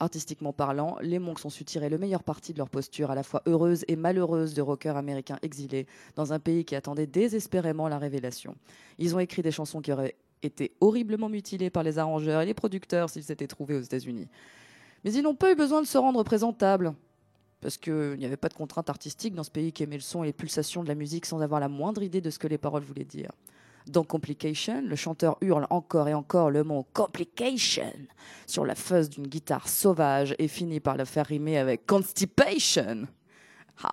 Artistiquement 0.00 0.52
parlant, 0.52 0.96
les 1.02 1.18
Monks 1.18 1.44
ont 1.44 1.50
su 1.50 1.64
tirer 1.64 1.88
le 1.88 1.98
meilleur 1.98 2.22
parti 2.22 2.52
de 2.52 2.58
leur 2.58 2.70
posture 2.70 3.10
à 3.10 3.16
la 3.16 3.24
fois 3.24 3.42
heureuse 3.46 3.84
et 3.88 3.96
malheureuse 3.96 4.54
de 4.54 4.62
rockers 4.62 4.96
américains 4.96 5.38
exilés 5.42 5.86
dans 6.14 6.32
un 6.32 6.38
pays 6.38 6.64
qui 6.64 6.76
attendait 6.76 7.08
désespérément 7.08 7.88
la 7.88 7.98
révélation. 7.98 8.54
Ils 8.98 9.16
ont 9.16 9.18
écrit 9.18 9.42
des 9.42 9.50
chansons 9.50 9.80
qui 9.80 9.92
auraient 9.92 10.14
été 10.42 10.72
horriblement 10.80 11.28
mutilées 11.28 11.70
par 11.70 11.82
les 11.82 11.98
arrangeurs 11.98 12.42
et 12.42 12.46
les 12.46 12.54
producteurs 12.54 13.10
s'ils 13.10 13.24
s'étaient 13.24 13.48
trouvés 13.48 13.74
aux 13.74 13.80
États-Unis. 13.80 14.28
Mais 15.04 15.12
ils 15.12 15.22
n'ont 15.22 15.34
pas 15.34 15.50
eu 15.50 15.56
besoin 15.56 15.82
de 15.82 15.86
se 15.86 15.98
rendre 15.98 16.22
présentables, 16.22 16.94
parce 17.60 17.76
qu'il 17.76 18.16
n'y 18.18 18.24
avait 18.24 18.36
pas 18.36 18.48
de 18.48 18.54
contrainte 18.54 18.90
artistique 18.90 19.34
dans 19.34 19.42
ce 19.42 19.50
pays 19.50 19.72
qui 19.72 19.82
aimait 19.82 19.96
le 19.96 20.02
son 20.02 20.22
et 20.22 20.26
les 20.26 20.32
pulsations 20.32 20.82
de 20.82 20.88
la 20.88 20.94
musique 20.94 21.26
sans 21.26 21.40
avoir 21.40 21.60
la 21.60 21.68
moindre 21.68 22.02
idée 22.02 22.20
de 22.20 22.30
ce 22.30 22.38
que 22.38 22.46
les 22.46 22.58
paroles 22.58 22.82
voulaient 22.82 23.04
dire. 23.04 23.30
Dans 23.88 24.04
Complication, 24.04 24.82
le 24.82 24.96
chanteur 24.96 25.38
hurle 25.40 25.66
encore 25.70 26.08
et 26.08 26.14
encore 26.14 26.50
le 26.50 26.62
mot 26.62 26.86
Complication 26.92 27.92
sur 28.46 28.66
la 28.66 28.74
fuzz 28.74 29.08
d'une 29.08 29.26
guitare 29.26 29.66
sauvage 29.66 30.34
et 30.38 30.46
finit 30.46 30.80
par 30.80 30.96
le 30.96 31.04
faire 31.04 31.26
rimer 31.26 31.58
avec 31.58 31.86
Constipation. 31.86 33.06
Ah. 33.82 33.92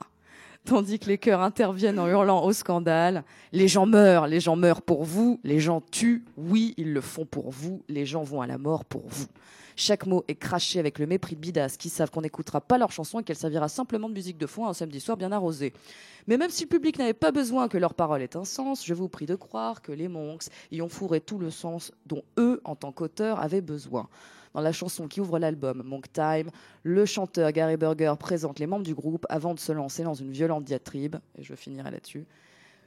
Tandis 0.65 0.97
que 0.97 1.05
les 1.05 1.19
chœurs 1.19 1.41
interviennent 1.41 1.99
en 1.99 2.07
hurlant 2.07 2.43
au 2.43 2.51
scandale. 2.51 3.23
Les 3.51 3.67
gens 3.67 3.85
meurent, 3.85 4.27
les 4.27 4.39
gens 4.39 4.55
meurent 4.55 4.81
pour 4.81 5.03
vous, 5.03 5.39
les 5.43 5.59
gens 5.59 5.79
tuent, 5.79 6.25
oui, 6.37 6.73
ils 6.77 6.91
le 6.91 7.01
font 7.01 7.25
pour 7.25 7.51
vous, 7.51 7.83
les 7.87 8.05
gens 8.05 8.23
vont 8.23 8.41
à 8.41 8.47
la 8.47 8.57
mort 8.57 8.83
pour 8.83 9.07
vous. 9.07 9.27
Chaque 9.75 10.05
mot 10.05 10.23
est 10.27 10.35
craché 10.35 10.79
avec 10.79 10.99
le 10.99 11.05
mépris 11.05 11.35
de 11.35 11.41
bidas 11.41 11.75
qui 11.77 11.89
savent 11.89 12.09
qu'on 12.09 12.21
n'écoutera 12.21 12.61
pas 12.61 12.77
leur 12.77 12.91
chanson 12.91 13.19
et 13.19 13.23
qu'elle 13.23 13.35
servira 13.35 13.67
simplement 13.67 14.07
de 14.07 14.13
musique 14.13 14.37
de 14.37 14.47
fond 14.47 14.67
un 14.67 14.73
samedi 14.73 15.01
soir 15.01 15.17
bien 15.17 15.31
arrosé. 15.33 15.73
Mais 16.27 16.37
même 16.37 16.49
si 16.49 16.63
le 16.63 16.69
public 16.69 16.97
n'avait 16.97 17.13
pas 17.13 17.31
besoin 17.31 17.67
que 17.67 17.77
leur 17.77 17.93
parole 17.93 18.21
ait 18.21 18.37
un 18.37 18.45
sens, 18.45 18.85
je 18.85 18.93
vous 18.93 19.09
prie 19.09 19.25
de 19.25 19.35
croire 19.35 19.81
que 19.81 19.91
les 19.91 20.07
Monks 20.07 20.45
y 20.71 20.81
ont 20.81 20.89
fourré 20.89 21.19
tout 21.19 21.37
le 21.37 21.51
sens 21.51 21.91
dont 22.05 22.23
eux, 22.37 22.61
en 22.63 22.75
tant 22.75 22.91
qu'auteurs, 22.91 23.41
avaient 23.41 23.61
besoin. 23.61 24.07
Dans 24.53 24.61
la 24.61 24.71
chanson 24.71 25.09
qui 25.09 25.19
ouvre 25.19 25.37
l'album, 25.37 25.83
Monk 25.83 26.11
Time, 26.13 26.49
le 26.83 27.05
chanteur 27.05 27.51
Gary 27.51 27.75
Burger 27.75 28.13
présente 28.17 28.59
les 28.59 28.67
membres 28.67 28.85
du 28.85 28.95
groupe 28.95 29.25
avant 29.27 29.53
de 29.53 29.59
se 29.59 29.73
lancer 29.73 30.03
dans 30.03 30.13
une 30.13 30.31
violente 30.31 30.63
diatribe, 30.63 31.17
et 31.37 31.43
je 31.43 31.53
finirai 31.53 31.91
là-dessus. 31.91 32.25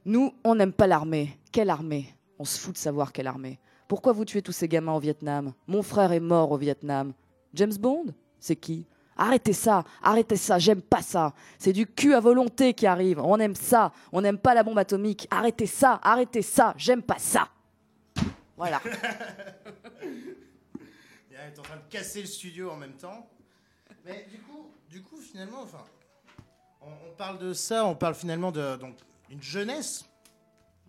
Nous, 0.07 0.33
on 0.45 0.55
n'aime 0.55 0.73
pas 0.73 0.87
l'armée. 0.87 1.39
Quelle 1.53 1.69
armée? 1.69 2.07
On 2.39 2.47
se 2.47 2.59
fout 2.59 2.73
de 2.73 2.79
savoir 2.79 3.13
quelle 3.13 3.27
armée. 3.27 3.59
Pourquoi 3.89 4.13
vous 4.13 4.27
tuez 4.27 4.43
tous 4.43 4.53
ces 4.53 4.69
gamins 4.69 4.93
au 4.93 5.01
Vietnam? 5.01 5.55
Mon 5.67 5.83
frère 5.83 6.13
est 6.13 6.21
mort 6.21 6.53
au 6.53 6.59
Vietnam. 6.59 7.15
James 7.55 7.75
Bond? 7.81 8.13
C'est 8.39 8.57
qui? 8.57 8.87
Arrêtez 9.17 9.55
ça, 9.55 9.83
arrêtez 10.03 10.37
ça, 10.37 10.59
j'aime 10.59 10.83
pas 10.83 11.03
ça. 11.03 11.35
C'est 11.59 11.73
du 11.73 11.87
cul 11.87 12.15
à 12.15 12.21
volonté 12.21 12.75
qui 12.75 12.87
arrive. 12.87 13.19
On 13.19 13.41
aime 13.41 13.57
ça, 13.57 13.93
on 14.13 14.21
n'aime 14.21 14.39
pas 14.39 14.55
la 14.55 14.63
bombe 14.63 14.79
atomique. 14.79 15.27
Arrêtez 15.31 15.67
ça, 15.67 15.99
arrêtez 16.05 16.43
ça, 16.43 16.75
j'aime 16.77 17.03
pas 17.03 17.19
ça. 17.19 17.49
Voilà. 18.57 18.81
Il 21.31 21.35
est 21.35 21.59
en 21.59 21.63
train 21.63 21.77
de 21.77 21.89
casser 21.91 22.21
le 22.21 22.27
studio 22.27 22.71
en 22.71 22.77
même 22.77 22.93
temps. 22.93 23.29
Mais 24.05 24.27
du 24.31 24.39
coup, 24.39 24.71
du 24.91 25.03
coup 25.03 25.17
finalement, 25.17 25.63
enfin, 25.63 25.83
on, 26.83 26.91
on 27.09 27.15
parle 27.17 27.39
de 27.39 27.53
ça, 27.55 27.87
on 27.87 27.95
parle 27.97 28.15
finalement 28.15 28.53
de 28.53 28.79
une 29.31 29.43
jeunesse, 29.43 30.05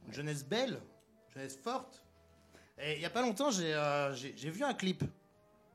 une 0.06 0.14
jeunesse 0.14 0.44
belle, 0.44 0.80
une 1.30 1.34
jeunesse 1.34 1.58
forte. 1.58 2.04
Il 2.82 3.00
y 3.02 3.06
a 3.06 3.10
pas 3.10 3.22
longtemps, 3.22 3.52
j'ai 3.52 3.74
euh, 3.74 4.12
vu 4.14 4.64
un 4.64 4.74
clip. 4.74 5.04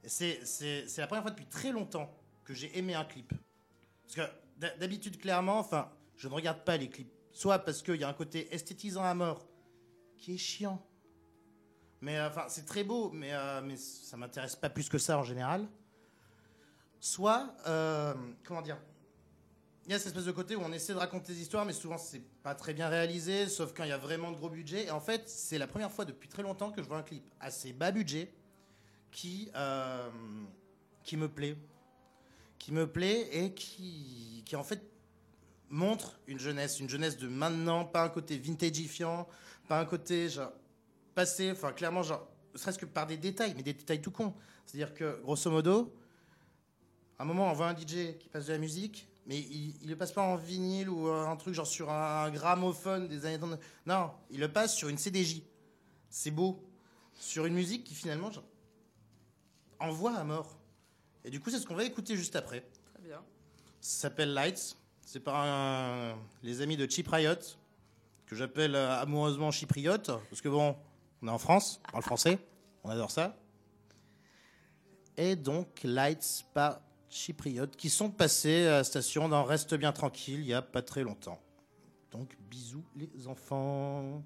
C'est 0.05 0.41
la 0.97 1.07
première 1.07 1.23
fois 1.23 1.31
depuis 1.31 1.47
très 1.47 1.71
longtemps 1.71 2.11
que 2.45 2.55
j'ai 2.55 2.77
aimé 2.79 2.95
un 2.95 3.05
clip. 3.05 3.33
Parce 4.05 4.15
que 4.17 4.35
d'ha- 4.59 4.77
d'habitude, 4.77 5.19
clairement, 5.21 5.59
enfin, 5.59 5.91
je 6.17 6.29
ne 6.29 6.35
regarde 6.35 6.65
pas 6.65 6.77
les 6.77 6.89
clips. 6.89 7.13
Soit 7.33 7.59
parce 7.59 7.83
qu'il 7.83 7.97
y 7.97 8.05
a 8.05 8.09
un 8.09 8.13
côté 8.15 8.53
esthétisant 8.55 9.03
à 9.05 9.15
mort 9.15 9.47
qui 10.19 10.35
est 10.35 10.39
chiant. 10.39 10.83
Mais 12.01 12.19
euh, 12.19 12.29
enfin, 12.29 12.45
c'est 12.49 12.65
très 12.65 12.85
beau, 12.85 13.11
mais, 13.11 13.33
euh, 13.33 13.61
mais 13.63 13.77
ça 13.77 14.17
m'intéresse 14.17 14.57
pas 14.57 14.71
plus 14.71 14.89
que 14.89 14.99
ça 14.99 15.19
en 15.19 15.23
général. 15.25 15.67
Soit, 17.01 17.55
euh, 17.67 18.15
comment 18.45 18.63
dire, 18.63 18.79
il 19.87 19.93
y 19.93 19.95
a 19.95 19.99
cette 19.99 20.09
espèce 20.09 20.25
de 20.25 20.33
côté 20.33 20.57
où 20.57 20.61
on 20.63 20.73
essaie 20.73 20.95
de 20.95 20.99
raconter 20.99 21.35
des 21.35 21.41
histoires, 21.41 21.67
mais 21.67 21.75
souvent 21.75 21.99
c'est 21.99 22.23
pas 22.43 22.55
très 22.55 22.73
bien 22.73 22.89
réalisé, 22.89 23.49
sauf 23.49 23.75
quand 23.75 23.85
il 23.85 23.91
y 23.91 23.93
a 23.93 23.99
vraiment 23.99 24.31
de 24.31 24.37
gros 24.37 24.49
budgets. 24.49 24.87
Et 24.87 24.91
en 24.91 25.01
fait, 25.01 25.29
c'est 25.29 25.59
la 25.59 25.67
première 25.67 25.93
fois 25.93 26.07
depuis 26.07 26.29
très 26.29 26.43
longtemps 26.43 26.71
que 26.71 26.83
je 26.83 26.89
vois 26.89 26.97
un 26.97 27.03
clip 27.03 27.23
assez 27.39 27.73
bas 27.73 27.91
budget 27.91 28.33
qui, 29.11 29.51
euh, 29.55 30.09
qui 31.03 31.17
me 31.19 31.29
plaît. 31.29 31.57
Qui 32.59 32.73
me 32.73 32.87
plaît 32.87 33.29
et 33.33 33.53
qui, 33.53 34.43
qui 34.47 34.57
en 34.57 34.65
fait 34.65 34.83
montre 35.69 36.19
une 36.29 36.39
jeunesse, 36.39 36.81
une 36.81 36.89
jeunesse 36.89 37.19
de 37.19 37.29
maintenant, 37.29 37.85
pas 37.85 38.05
un 38.05 38.09
côté 38.09 38.39
vintagifiant, 38.39 39.29
pas 39.69 39.79
un 39.79 39.85
côté 39.85 40.31
genre 40.31 40.53
passé, 41.15 41.51
enfin 41.51 41.73
clairement 41.73 42.03
genre, 42.03 42.27
ne 42.55 42.59
serait-ce 42.59 42.79
que 42.79 42.87
par 42.87 43.07
des 43.07 43.19
détails, 43.19 43.53
mais 43.55 43.63
des 43.63 43.75
détails 43.75 44.01
tout 44.01 44.11
cons. 44.11 44.33
C'est-à-dire 44.65 44.95
que 44.95 45.21
grosso 45.23 45.51
modo, 45.51 45.95
à 47.19 47.25
un 47.25 47.27
moment 47.27 47.51
on 47.51 47.53
voit 47.53 47.69
un 47.69 47.77
DJ 47.77 48.17
qui 48.19 48.31
passe 48.31 48.47
de 48.47 48.53
la 48.53 48.59
musique, 48.59 49.09
mais 49.27 49.39
il, 49.39 49.75
il 49.83 49.89
le 49.89 49.97
passe 49.97 50.13
pas 50.13 50.23
en 50.23 50.37
vinyle 50.37 50.89
ou 50.91 51.09
un 51.09 51.37
truc 51.37 51.55
genre 51.55 51.67
sur 51.67 51.91
un 51.91 52.31
gramophone 52.31 53.09
des 53.09 53.25
années 53.27 53.39
30. 53.39 53.59
Non, 53.87 54.11
il 54.31 54.41
le 54.41 54.53
passe 54.53 54.75
sur 54.77 54.89
une 54.89 54.99
CDJ. 54.99 55.43
C'est 56.11 56.31
beau. 56.31 56.63
Sur 57.15 57.47
une 57.47 57.55
musique 57.55 57.85
qui 57.85 57.95
finalement 57.95 58.31
genre, 58.31 58.45
envoie 59.81 60.15
à 60.17 60.25
mort. 60.25 60.59
Et 61.25 61.31
du 61.31 61.41
coup, 61.41 61.51
c'est 61.51 61.59
ce 61.59 61.67
qu'on 61.67 61.75
va 61.77 61.85
écouter 61.85 62.17
juste 62.17 62.37
après. 62.37 62.67
Très 62.95 63.03
bien. 63.03 63.23
Ça 63.81 64.03
s'appelle 64.09 64.35
Lights. 64.35 64.77
C'est 65.07 65.21
par 65.21 65.37
un- 65.37 66.17
les 66.43 66.61
amis 66.61 66.77
de 66.77 66.91
Chip 66.91 67.09
Riot, 67.09 67.35
que 68.27 68.35
j'appelle 68.35 68.75
euh, 68.75 69.01
amoureusement 69.01 69.51
chypriote, 69.51 70.11
parce 70.31 70.41
que 70.41 70.49
bon, 70.49 70.77
on 71.23 71.29
est 71.29 71.31
en 71.31 71.39
France, 71.39 71.81
on 71.89 71.93
parle 71.93 72.03
français, 72.05 72.39
on 72.83 72.91
adore 72.91 73.11
ça. 73.11 73.37
Et 75.17 75.37
donc, 75.37 75.81
Lights 75.85 76.45
par 76.55 76.81
Chypriote, 77.15 77.77
qui 77.77 77.91
sont 77.91 78.11
passés 78.11 78.67
à 78.67 78.79
la 78.79 78.85
station 78.85 79.29
dans 79.29 79.45
Reste 79.45 79.75
bien 79.77 79.93
tranquille 79.93 80.41
il 80.41 80.47
y 80.47 80.53
a 80.53 80.63
pas 80.63 80.83
très 80.83 81.05
longtemps. 81.05 81.41
Donc, 82.11 82.37
bisous 82.51 82.85
les 82.97 83.29
enfants. 83.29 84.21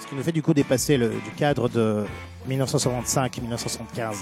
Ce 0.00 0.06
qui 0.08 0.16
nous 0.16 0.22
fait 0.24 0.32
du 0.32 0.42
coup 0.42 0.52
dépasser 0.52 0.96
le 0.96 1.10
du 1.10 1.30
cadre 1.36 1.68
de 1.68 2.04
1965-1975. 2.48 4.16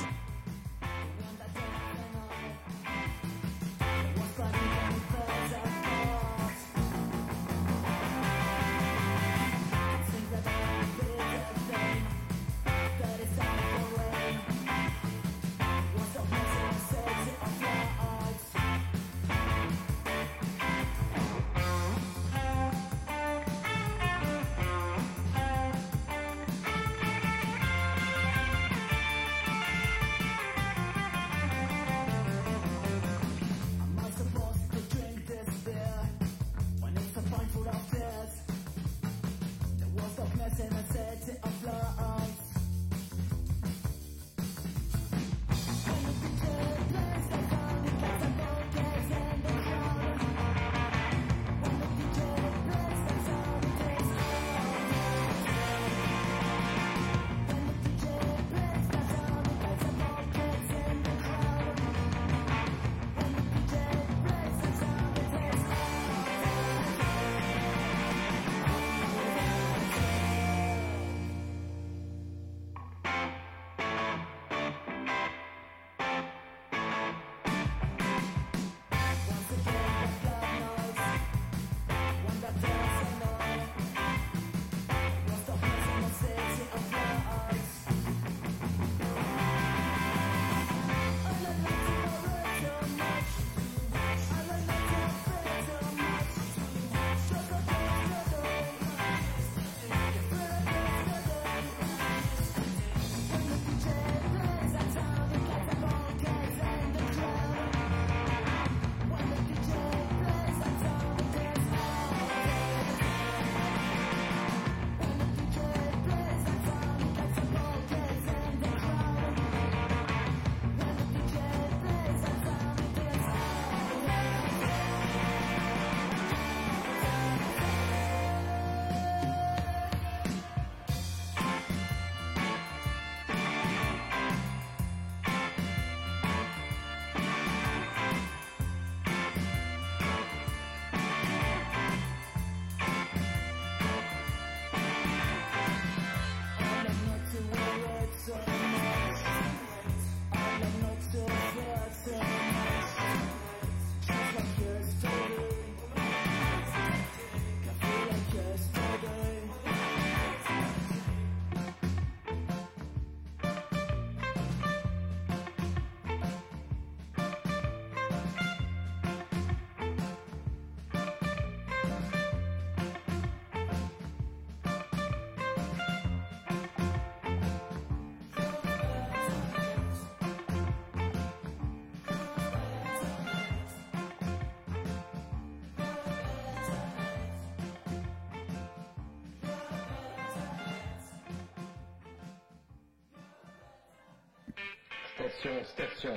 Station, 195.41 195.65
station. 195.65 196.17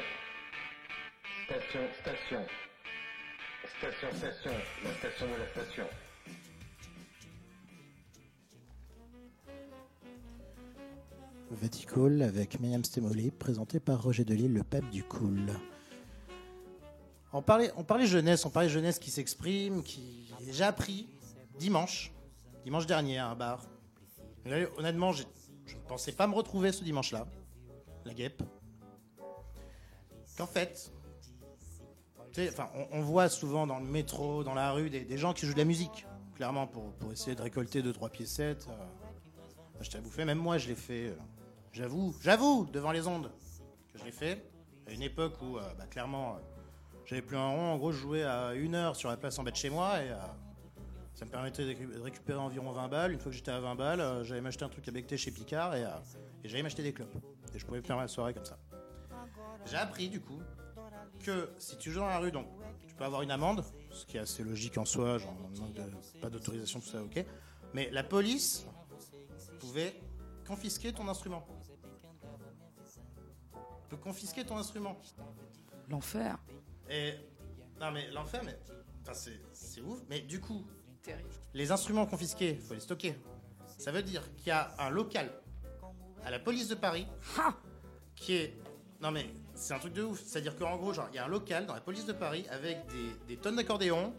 Station, 1.45 1.79
station. 2.01 2.45
Station, 3.77 4.17
station. 4.17 4.51
La 4.83 4.93
station 4.95 5.27
de 5.27 5.39
la 5.39 5.47
station. 5.47 5.85
Vaticool 11.51 12.21
avec 12.21 12.59
Myriam 12.59 12.83
Stemoli, 12.83 13.31
présenté 13.31 13.79
par 13.79 14.03
Roger 14.03 14.25
Delille, 14.25 14.49
le 14.49 14.63
pape 14.63 14.89
du 14.89 15.05
cool. 15.05 15.53
On 17.31 17.41
parlait, 17.41 17.71
on 17.77 17.85
parlait 17.85 18.07
jeunesse, 18.07 18.43
on 18.45 18.49
parlait 18.49 18.67
jeunesse 18.67 18.99
qui 18.99 19.09
s'exprime, 19.09 19.83
qui 19.83 20.33
j'ai 20.51 20.65
appris 20.65 21.07
dimanche, 21.57 22.11
dimanche 22.65 22.87
dernier 22.87 23.19
à 23.19 23.29
un 23.29 23.35
bar. 23.35 23.63
Honnêtement, 24.77 25.13
je 25.13 25.23
ne 25.23 25.81
pensais 25.87 26.11
pas 26.11 26.27
me 26.27 26.35
retrouver 26.35 26.73
ce 26.73 26.83
dimanche-là, 26.83 27.25
la 28.03 28.13
guêpe. 28.13 28.43
Qu'en 30.37 30.47
fait, 30.47 30.91
enfin, 32.49 32.69
on, 32.91 33.01
voit 33.01 33.29
souvent 33.29 33.67
dans 33.67 33.79
le 33.79 33.85
métro, 33.85 34.43
dans 34.43 34.55
la 34.55 34.71
rue, 34.71 34.89
des, 34.89 35.17
gens 35.17 35.33
qui 35.33 35.45
jouent 35.45 35.53
de 35.53 35.59
la 35.59 35.65
musique, 35.65 36.07
clairement, 36.35 36.67
pour, 36.67 36.91
pour 36.93 37.11
essayer 37.11 37.35
de 37.35 37.41
récolter 37.41 37.81
2-3 37.81 38.09
piécettes. 38.09 38.67
euh, 38.69 39.03
acheter 39.79 39.97
à 39.97 40.01
bouffer. 40.01 40.25
Même 40.25 40.39
moi, 40.39 40.57
je 40.57 40.67
l'ai 40.69 40.75
fait. 40.75 41.07
euh, 41.07 41.15
j'avoue, 41.71 42.15
j'avoue, 42.21 42.65
devant 42.71 42.91
les 42.91 43.07
ondes, 43.07 43.31
que 43.91 43.99
je 43.99 44.05
l'ai 44.05 44.11
fait. 44.11 44.49
À 44.87 44.91
une 44.91 45.01
époque 45.01 45.41
où, 45.41 45.57
euh, 45.57 45.61
bah, 45.77 45.85
clairement, 45.87 46.35
euh, 46.35 46.39
j'avais 47.05 47.21
plus 47.21 47.37
un 47.37 47.49
rond. 47.49 47.73
En 47.73 47.77
gros, 47.77 47.91
je 47.91 47.99
jouais 47.99 48.23
à 48.23 48.53
une 48.53 48.75
heure 48.75 48.95
sur 48.95 49.09
la 49.09 49.17
place 49.17 49.37
en 49.39 49.43
bas 49.43 49.51
de 49.51 49.55
chez 49.55 49.69
moi 49.69 50.01
et 50.01 50.09
ça 51.13 51.25
me 51.25 51.29
permettait 51.29 51.63
de 51.63 51.71
récu- 51.71 51.93
de 51.93 51.99
récupérer 51.99 52.39
environ 52.39 52.71
20 52.71 52.87
balles. 52.87 53.11
Une 53.11 53.19
fois 53.19 53.29
que 53.31 53.35
j'étais 53.35 53.51
à 53.51 53.59
20 53.59 53.75
balles, 53.75 54.23
j'allais 54.23 54.41
m'acheter 54.41 54.63
un 54.65 54.69
truc 54.69 54.87
à 54.87 54.91
becter 54.91 55.17
chez 55.17 55.31
Picard 55.31 55.75
et, 55.75 55.85
j'allais 56.45 56.63
m'acheter 56.63 56.81
des 56.81 56.93
clopes. 56.93 57.15
Et 57.53 57.59
je 57.59 57.65
pouvais 57.65 57.81
faire 57.81 57.97
ma 57.97 58.07
soirée 58.07 58.33
comme 58.33 58.45
ça. 58.45 58.57
J'ai 59.65 59.77
appris, 59.77 60.09
du 60.09 60.19
coup, 60.21 60.39
que 61.19 61.49
si 61.57 61.77
tu 61.77 61.91
joues 61.91 61.99
dans 62.01 62.07
la 62.07 62.19
rue, 62.19 62.31
donc 62.31 62.47
tu 62.87 62.93
peux 62.95 63.03
avoir 63.05 63.21
une 63.21 63.31
amende, 63.31 63.63
ce 63.91 64.05
qui 64.05 64.17
est 64.17 64.21
assez 64.21 64.43
logique 64.43 64.77
en 64.77 64.85
soi, 64.85 65.17
genre 65.17 65.35
on 65.45 65.49
demande 65.49 65.73
de- 65.73 66.19
pas 66.19 66.29
d'autorisation, 66.29 66.79
tout 66.79 66.87
ça, 66.87 67.01
ok. 67.01 67.25
Mais 67.73 67.89
la 67.91 68.03
police 68.03 68.65
pouvait 69.59 69.93
confisquer 70.45 70.91
ton 70.93 71.07
instrument. 71.07 71.45
Peut 73.89 73.97
confisquer 73.97 74.43
ton 74.45 74.57
instrument. 74.57 74.97
L'enfer. 75.89 76.37
Et 76.89 77.13
non 77.79 77.91
mais 77.91 78.09
l'enfer, 78.11 78.41
mais 78.45 78.57
enfin 79.01 79.13
c'est 79.13 79.39
c'est 79.53 79.81
ouf. 79.81 79.99
Mais 80.09 80.21
du 80.21 80.39
coup, 80.39 80.65
Terrible. 81.01 81.29
les 81.53 81.71
instruments 81.71 82.05
confisqués, 82.05 82.55
faut 82.55 82.73
les 82.73 82.79
stocker. 82.79 83.15
Ça 83.77 83.91
veut 83.91 84.03
dire 84.03 84.23
qu'il 84.35 84.47
y 84.47 84.51
a 84.51 84.73
un 84.79 84.89
local 84.89 85.31
à 86.23 86.31
la 86.31 86.39
police 86.39 86.67
de 86.67 86.75
Paris 86.75 87.07
qui 88.15 88.33
est. 88.35 88.57
Non 89.03 89.11
mais 89.11 89.25
c'est 89.53 89.73
un 89.73 89.79
truc 89.79 89.91
de 89.91 90.01
ouf. 90.01 90.23
C'est-à-dire 90.25 90.55
qu'en 90.55 90.77
gros, 90.77 90.93
genre, 90.93 91.09
il 91.11 91.17
y 91.17 91.19
a 91.19 91.25
un 91.25 91.27
local 91.27 91.65
dans 91.65 91.73
la 91.75 91.81
police 91.81 92.05
de 92.05 92.13
Paris 92.13 92.45
avec 92.49 92.77
des, 93.27 93.35
tonnes 93.35 93.57
d'accordéons, 93.57 94.13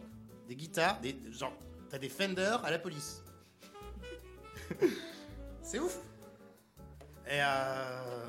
des 0.46 0.54
guitares, 0.54 1.00
des 1.00 1.16
genre, 1.30 1.54
t'as 1.88 1.96
des 1.96 2.10
Fender 2.10 2.58
à 2.62 2.70
la 2.70 2.78
police. 2.78 3.22
c'est 5.62 5.78
ouf. 5.78 5.96
Et 7.26 7.40
euh, 7.40 8.26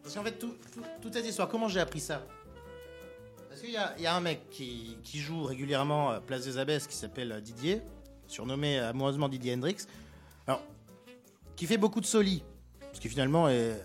parce 0.00 0.14
qu'en 0.14 0.22
fait, 0.22 0.38
tout, 0.38 0.54
tout- 0.72 0.84
toute 1.02 1.12
cette 1.12 1.26
histoire, 1.26 1.48
comment 1.48 1.66
j'ai 1.66 1.80
appris 1.80 1.98
ça? 1.98 2.24
Parce 3.48 3.60
qu'il 3.60 3.72
y, 3.72 3.76
a- 3.76 4.14
un 4.14 4.20
mec 4.20 4.48
qui, 4.50 4.98
qui 5.02 5.18
joue 5.18 5.42
régulièrement 5.42 6.10
à 6.10 6.20
Place 6.20 6.44
des 6.44 6.56
Abbesses 6.56 6.86
qui 6.86 6.94
s'appelle 6.94 7.32
euh, 7.32 7.40
Didier, 7.40 7.82
surnommé 8.28 8.78
amoureusement 8.78 9.28
Didier 9.28 9.54
Hendrix. 9.54 9.78
Alors, 10.46 10.62
qui 11.56 11.66
fait 11.66 11.78
beaucoup 11.78 12.00
de 12.00 12.06
soli, 12.06 12.44
ce 12.92 13.00
qui 13.00 13.08
finalement 13.08 13.48
est 13.48 13.82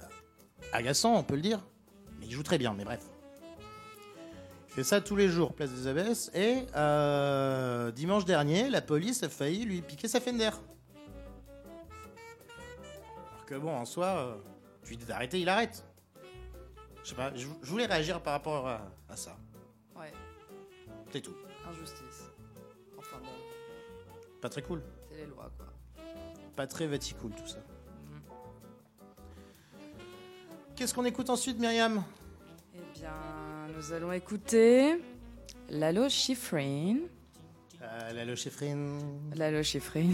agaçant, 0.71 1.15
on 1.15 1.23
peut 1.23 1.35
le 1.35 1.41
dire. 1.41 1.59
Il 2.31 2.35
joue 2.35 2.43
très 2.43 2.57
bien, 2.57 2.73
mais 2.73 2.85
bref. 2.85 3.01
Il 4.69 4.73
fait 4.73 4.85
ça 4.85 5.01
tous 5.01 5.17
les 5.17 5.27
jours, 5.27 5.53
Place 5.53 5.69
des 5.71 5.85
Abbesses. 5.87 6.31
Et 6.33 6.65
euh, 6.77 7.91
dimanche 7.91 8.23
dernier, 8.23 8.69
la 8.69 8.79
police 8.81 9.21
a 9.23 9.27
failli 9.27 9.65
lui 9.65 9.81
piquer 9.81 10.07
sa 10.07 10.21
Fender. 10.21 10.45
Alors 13.33 13.45
que 13.45 13.55
bon, 13.55 13.75
en 13.75 13.83
soi, 13.83 14.05
euh, 14.07 14.35
tu 14.83 14.91
lui 14.91 14.97
dis 14.97 15.03
d'arrêter, 15.03 15.41
il 15.41 15.49
arrête. 15.49 15.83
Je 17.03 17.09
sais 17.09 17.15
pas, 17.15 17.35
je, 17.35 17.47
je 17.61 17.69
voulais 17.69 17.85
réagir 17.85 18.21
par 18.21 18.31
rapport 18.31 18.65
à, 18.65 18.89
à 19.09 19.17
ça. 19.17 19.35
Ouais, 19.99 20.13
C'est 21.11 21.19
tout. 21.19 21.35
injustice. 21.69 22.29
Enfin 22.97 23.17
bon, 23.21 23.27
Pas 24.39 24.47
très 24.47 24.61
cool. 24.61 24.81
c'est 25.09 25.17
les 25.17 25.25
lois 25.25 25.51
quoi. 25.57 25.65
Pas 26.55 26.65
très 26.67 26.87
vaticool 26.87 27.31
tout 27.31 27.47
ça. 27.47 27.57
Mhm. 27.57 28.21
Qu'est-ce 30.77 30.93
qu'on 30.93 31.03
écoute 31.03 31.29
ensuite, 31.29 31.59
Myriam? 31.59 32.01
Bien, 33.01 33.09
nous 33.75 33.93
allons 33.93 34.11
écouter 34.11 34.95
Lalo 35.69 36.07
Schifrin. 36.07 36.97
euh, 37.81 38.13
La 38.13 38.25
Lochefrine. 38.25 38.99
Lalo 39.35 39.63
Schifrin. 39.63 40.11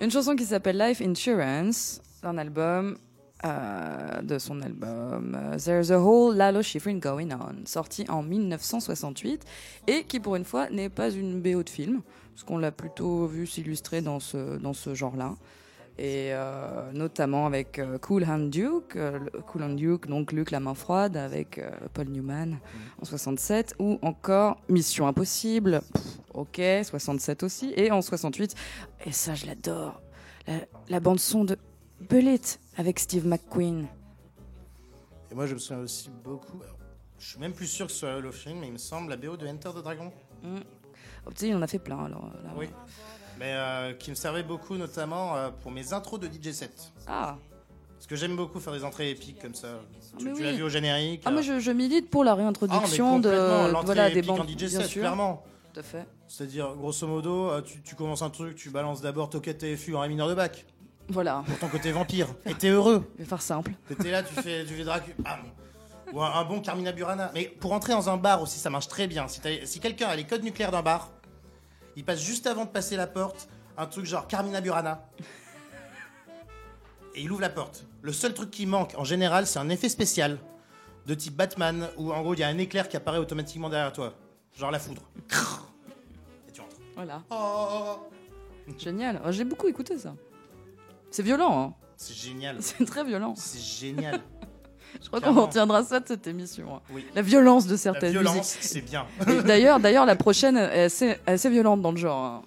Une 0.00 0.10
chanson 0.10 0.36
qui 0.36 0.44
s'appelle 0.44 0.76
Life 0.78 1.00
Insurance, 1.00 2.02
d'un 2.22 2.36
album, 2.36 2.98
euh, 3.46 4.20
de 4.22 4.38
son 4.38 4.60
album 4.60 5.34
euh, 5.34 5.56
There's 5.58 5.90
a 5.90 5.98
Whole 6.00 6.36
Lalo 6.36 6.60
Schifrin 6.62 6.98
Going 6.98 7.30
On, 7.32 7.64
sorti 7.66 8.04
en 8.10 8.22
1968, 8.22 9.42
et 9.86 10.04
qui 10.04 10.20
pour 10.20 10.36
une 10.36 10.44
fois 10.44 10.68
n'est 10.68 10.90
pas 10.90 11.10
une 11.10 11.40
BO 11.40 11.62
de 11.62 11.70
film, 11.70 12.02
parce 12.34 12.44
qu'on 12.44 12.58
l'a 12.58 12.72
plutôt 12.72 13.26
vu 13.26 13.46
s'illustrer 13.46 14.02
dans 14.02 14.20
ce, 14.20 14.58
dans 14.58 14.74
ce 14.74 14.94
genre-là. 14.94 15.34
Et 15.96 16.30
euh, 16.34 16.90
notamment 16.92 17.46
avec 17.46 17.78
euh, 17.78 17.98
Cool 17.98 18.24
Hand 18.24 18.50
Duke, 18.50 18.96
euh, 18.96 19.18
le- 19.32 19.40
Cool 19.42 19.62
Hand 19.62 19.76
Duke, 19.76 20.08
donc 20.08 20.32
Luc 20.32 20.50
la 20.50 20.58
main 20.58 20.74
froide 20.74 21.16
avec 21.16 21.60
Paul 21.92 22.08
Newman 22.08 22.58
en 23.00 23.04
67, 23.04 23.76
ou 23.78 23.98
encore 24.02 24.56
Mission 24.68 25.06
Impossible, 25.06 25.82
pff, 25.92 26.04
ok, 26.34 26.60
67 26.82 27.44
aussi, 27.44 27.72
et 27.76 27.92
en 27.92 28.02
68, 28.02 28.56
et 29.06 29.12
ça 29.12 29.34
je 29.36 29.46
l'adore, 29.46 30.02
la, 30.48 30.54
la 30.88 30.98
bande 30.98 31.20
son 31.20 31.44
de 31.44 31.56
Bullet 32.00 32.40
avec 32.76 32.98
Steve 32.98 33.24
McQueen. 33.26 33.86
Et 35.30 35.34
moi, 35.36 35.46
je 35.46 35.54
me 35.54 35.58
souviens 35.60 35.82
aussi 35.82 36.10
beaucoup. 36.24 36.60
je 37.20 37.28
suis 37.30 37.38
même 37.38 37.52
plus 37.52 37.66
sûr 37.68 37.86
que 37.86 37.92
ce 37.92 37.98
soit 38.00 38.10
la 38.14 38.20
Lochefrine, 38.20 38.58
mais 38.58 38.66
il 38.66 38.72
me 38.72 38.78
semble 38.78 39.10
la 39.10 39.16
BO 39.16 39.36
de 39.36 39.46
Enter 39.46 39.70
the 39.70 39.82
Dragon. 39.82 40.12
Mm. 40.42 40.56
Oh, 41.26 41.30
tu 41.30 41.36
sais, 41.36 41.48
il 41.48 41.54
en 41.54 41.62
a 41.62 41.66
fait 41.68 41.78
plein 41.78 42.04
alors. 42.04 42.30
là. 42.42 42.50
Oui. 42.56 42.66
Mais 43.38 43.52
euh, 43.52 43.92
qui 43.94 44.10
me 44.10 44.14
servait 44.14 44.42
beaucoup, 44.42 44.76
notamment 44.76 45.36
euh, 45.36 45.50
pour 45.62 45.70
mes 45.70 45.92
intros 45.92 46.20
de 46.20 46.26
DJ 46.28 46.52
set. 46.52 46.92
Ah, 47.06 47.36
Parce 47.96 48.06
que 48.06 48.16
j'aime 48.16 48.36
beaucoup 48.36 48.60
faire 48.60 48.72
des 48.72 48.84
entrées 48.84 49.10
épiques 49.10 49.40
comme 49.40 49.54
ça. 49.54 49.80
Tu, 50.18 50.24
mais 50.26 50.32
tu 50.32 50.38
oui. 50.38 50.44
l'as 50.44 50.52
vu 50.52 50.62
au 50.62 50.68
générique. 50.68 51.22
ah 51.24 51.30
euh, 51.30 51.32
moi 51.32 51.42
je, 51.42 51.58
je 51.58 51.70
milite 51.72 52.10
pour 52.10 52.22
la 52.24 52.32
ah, 52.32 52.34
réintroduction 52.36 53.18
de 53.18 53.28
complètement 53.30 53.68
l'entrée 53.68 53.86
voilà 53.86 54.10
des 54.10 54.22
bandes 54.22 54.40
en 54.40 54.46
DJ 54.48 54.66
set, 54.68 54.88
clairement. 54.90 55.42
Tout 55.72 55.80
à 55.80 55.82
fait. 55.82 56.06
C'est-à-dire, 56.28 56.74
grosso 56.76 57.06
modo, 57.06 57.50
euh, 57.50 57.60
tu, 57.62 57.82
tu 57.82 57.94
commences 57.96 58.22
un 58.22 58.30
truc, 58.30 58.54
tu 58.56 58.70
balances 58.70 59.00
d'abord 59.00 59.28
Toquette 59.30 59.58
TFU 59.58 59.96
en 59.96 60.00
ré 60.00 60.08
mineur 60.08 60.28
de 60.28 60.34
bac, 60.34 60.64
Voilà, 61.08 61.42
pour 61.46 61.58
ton 61.58 61.68
côté 61.68 61.90
vampire. 61.90 62.28
Et 62.46 62.54
t'es 62.54 62.68
heureux. 62.68 63.10
je 63.18 63.22
vais 63.24 63.28
faire 63.28 63.42
simple. 63.42 63.72
T'étais 63.88 64.10
là, 64.12 64.22
tu 64.22 64.34
fais, 64.34 64.64
tu 64.64 64.74
fais 64.74 64.84
Dracula. 64.84 65.14
bam. 65.18 65.40
Ou 66.12 66.22
un, 66.22 66.30
un 66.32 66.44
bon 66.44 66.60
Carmina 66.60 66.92
Burana. 66.92 67.32
Mais 67.34 67.46
pour 67.46 67.72
entrer 67.72 67.92
dans 67.92 68.08
un 68.08 68.16
bar 68.16 68.40
aussi, 68.40 68.58
ça 68.60 68.70
marche 68.70 68.86
très 68.86 69.08
bien. 69.08 69.26
Si 69.28 69.80
quelqu'un 69.80 70.06
a 70.08 70.14
les 70.14 70.24
codes 70.24 70.44
nucléaires 70.44 70.70
d'un 70.70 70.82
bar, 70.82 71.10
il 71.96 72.04
passe 72.04 72.20
juste 72.20 72.46
avant 72.46 72.64
de 72.64 72.70
passer 72.70 72.96
la 72.96 73.06
porte, 73.06 73.48
un 73.76 73.86
truc 73.86 74.04
genre 74.06 74.26
Carmina 74.26 74.60
Burana. 74.60 75.06
Et 77.14 77.22
il 77.22 77.30
ouvre 77.30 77.40
la 77.42 77.50
porte. 77.50 77.86
Le 78.02 78.12
seul 78.12 78.34
truc 78.34 78.50
qui 78.50 78.66
manque, 78.66 78.94
en 78.96 79.04
général, 79.04 79.46
c'est 79.46 79.58
un 79.60 79.68
effet 79.68 79.88
spécial 79.88 80.38
de 81.06 81.14
type 81.14 81.36
Batman, 81.36 81.88
où 81.96 82.12
en 82.12 82.22
gros, 82.22 82.34
il 82.34 82.40
y 82.40 82.42
a 82.42 82.48
un 82.48 82.58
éclair 82.58 82.88
qui 82.88 82.96
apparaît 82.96 83.18
automatiquement 83.18 83.68
derrière 83.68 83.92
toi. 83.92 84.14
Genre 84.56 84.70
la 84.70 84.78
foudre. 84.78 85.02
Et 86.48 86.52
tu 86.52 86.60
entres. 86.60 86.76
Voilà, 86.94 87.22
Oh, 87.30 87.98
génial. 88.78 89.20
Oh, 89.24 89.30
J'ai 89.30 89.44
beaucoup 89.44 89.68
écouté 89.68 89.98
ça. 89.98 90.14
C'est 91.10 91.22
violent, 91.22 91.60
hein. 91.60 91.74
c'est 91.96 92.14
génial. 92.14 92.56
c'est 92.60 92.84
très 92.84 93.04
violent. 93.04 93.34
C'est 93.36 93.60
génial. 93.60 94.20
Je 95.02 95.08
crois 95.08 95.20
qu'on 95.20 95.34
retiendra 95.46 95.82
ça 95.84 96.00
de 96.00 96.06
cette 96.08 96.26
émission. 96.26 96.76
hein. 96.76 96.80
Oui. 96.92 97.04
La 97.14 97.22
violence 97.22 97.66
de 97.66 97.72
La 97.72 97.78
certaines 97.78 98.12
violence, 98.12 98.56
musiques. 98.56 98.58
c'est 98.62 98.80
bien. 98.80 99.04
D'ailleurs, 99.44 99.80
d'ailleurs, 99.80 100.06
la 100.06 100.16
prochaine 100.16 100.56
est 100.56 100.84
assez, 100.84 101.16
assez 101.26 101.50
violente 101.50 101.82
dans 101.82 101.90
le 101.92 101.96
genre. 101.98 102.24
hein. 102.24 102.42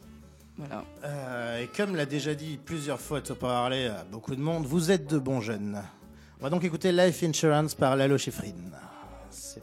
Voilà. 0.57 0.83
Euh, 1.03 1.61
et 1.63 1.67
comme 1.67 1.95
l'a 1.95 2.05
déjà 2.07 2.33
dit 2.33 2.57
plusieurs 2.63 2.99
fois 2.99 3.21
Top 3.21 3.43
Harley 3.43 3.87
à 3.87 4.03
beaucoup 4.11 4.35
de 4.35 4.41
monde, 4.41 4.65
vous 4.65 4.89
êtes 4.89 5.07
de 5.07 5.19
bons 5.19 5.39
jeunes. 5.39 5.79
On 6.39 6.43
va 6.43 6.49
donc 6.49 6.63
écouter 6.63 6.91
Life 6.91 7.21
Insurance 7.23 7.75
par 7.75 7.95
Lalo 7.95 8.17
Schifrin. 8.17 8.53
C'est 9.29 9.61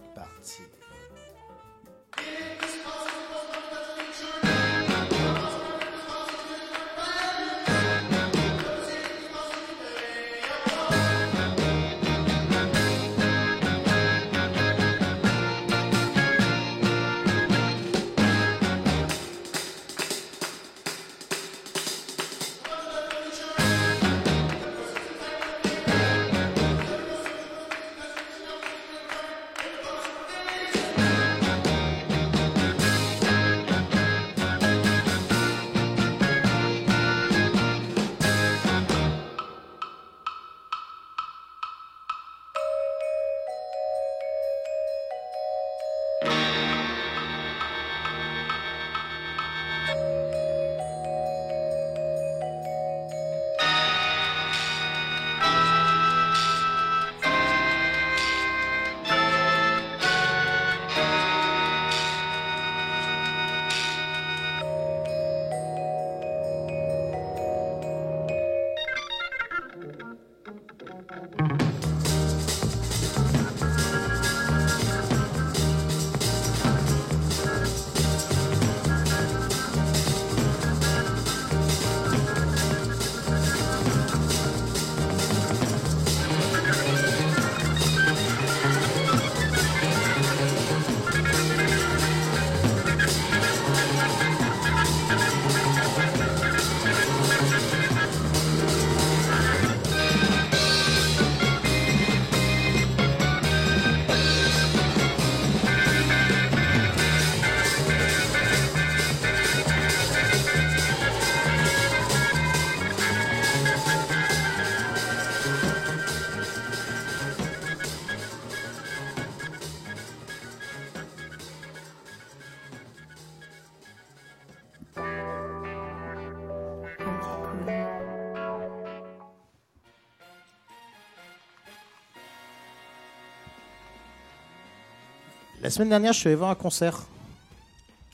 La 135.64 135.70
semaine 135.70 135.88
dernière, 135.88 136.12
je 136.12 136.18
suis 136.18 136.28
allé 136.28 136.36
voir 136.36 136.50
un 136.50 136.54
concert. 136.54 137.04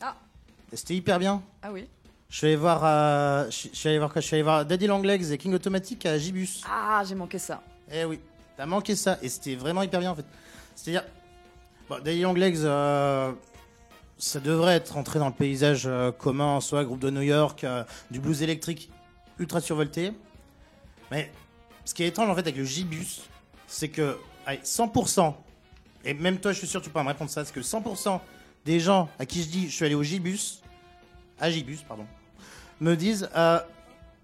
Ah. 0.01 0.14
Et 0.72 0.76
C'était 0.76 0.94
hyper 0.94 1.18
bien. 1.18 1.42
Ah 1.61 1.72
oui. 1.72 1.88
Je 2.28 2.36
suis 2.36 2.46
allé 2.46 2.55
voir, 2.55 2.80
euh, 2.84 3.51
je 3.51 3.68
suis 3.72 3.88
allé 3.88 3.98
voir 3.98 4.12
quoi? 4.12 4.20
Je 4.20 4.26
suis 4.28 4.36
allé 4.36 4.44
voir 4.44 4.64
Daddy 4.64 4.86
Longlegs 4.86 5.32
et 5.32 5.36
King 5.36 5.53
Automatic 5.55 6.07
à 6.07 6.16
Gibus. 6.16 6.62
Ah, 6.70 7.03
j'ai 7.05 7.16
manqué 7.16 7.40
ça. 7.40 7.61
Eh 7.92 8.05
oui, 8.05 8.20
t'as 8.57 8.66
manqué 8.66 8.94
ça. 8.94 9.18
Et 9.20 9.28
c'était 9.28 9.57
vraiment 9.57 9.82
hyper 9.82 9.98
bien 9.98 10.12
en 10.12 10.14
fait. 10.14 10.24
C'est-à-dire, 10.76 11.03
bon, 11.88 11.96
Daddy 11.96 12.20
Longlegs, 12.20 12.59
euh, 12.59 13.32
ça 14.16 14.38
devrait 14.38 14.76
être 14.76 14.96
entré 14.96 15.18
dans 15.18 15.26
le 15.26 15.34
paysage 15.34 15.88
euh, 15.88 16.12
commun 16.12 16.55
en 16.55 16.61
soi, 16.61 16.84
groupe 16.84 17.01
de 17.01 17.11
New 17.11 17.22
York, 17.22 17.66
du 18.12 18.20
blues 18.20 18.44
électrique 18.44 18.92
ultra 19.40 19.61
survolté. 19.61 20.12
Mais 21.11 21.32
ce 21.84 21.94
qui 21.94 22.05
est 22.05 22.07
étrange 22.07 22.30
en 22.30 22.34
fait 22.36 22.42
avec 22.42 22.57
le 22.57 22.64
Gibus, 22.64 23.22
c'est 23.66 23.88
que 23.88 24.16
allez, 24.46 24.61
100%, 24.61 25.34
et 26.05 26.14
même 26.14 26.38
toi 26.38 26.53
je 26.53 26.59
suis 26.59 26.66
sûr 26.66 26.80
que 26.80 26.84
tu 26.84 26.90
peux 26.90 26.94
pas 26.94 27.03
me 27.03 27.09
répondre 27.09 27.30
ça, 27.30 27.44
c'est 27.44 27.53
que 27.53 27.61
100% 27.61 28.20
des 28.64 28.80
gens 28.80 29.09
à 29.18 29.26
qui 29.26 29.42
je 29.42 29.48
dis 29.48 29.68
je 29.68 29.74
suis 29.74 29.84
allé 29.84 29.94
au 29.94 30.03
Gibus, 30.03 30.61
à 31.38 31.51
Gibus, 31.51 31.82
pardon, 31.86 32.07
me 32.80 32.94
disent 32.96 33.28
euh, 33.36 33.61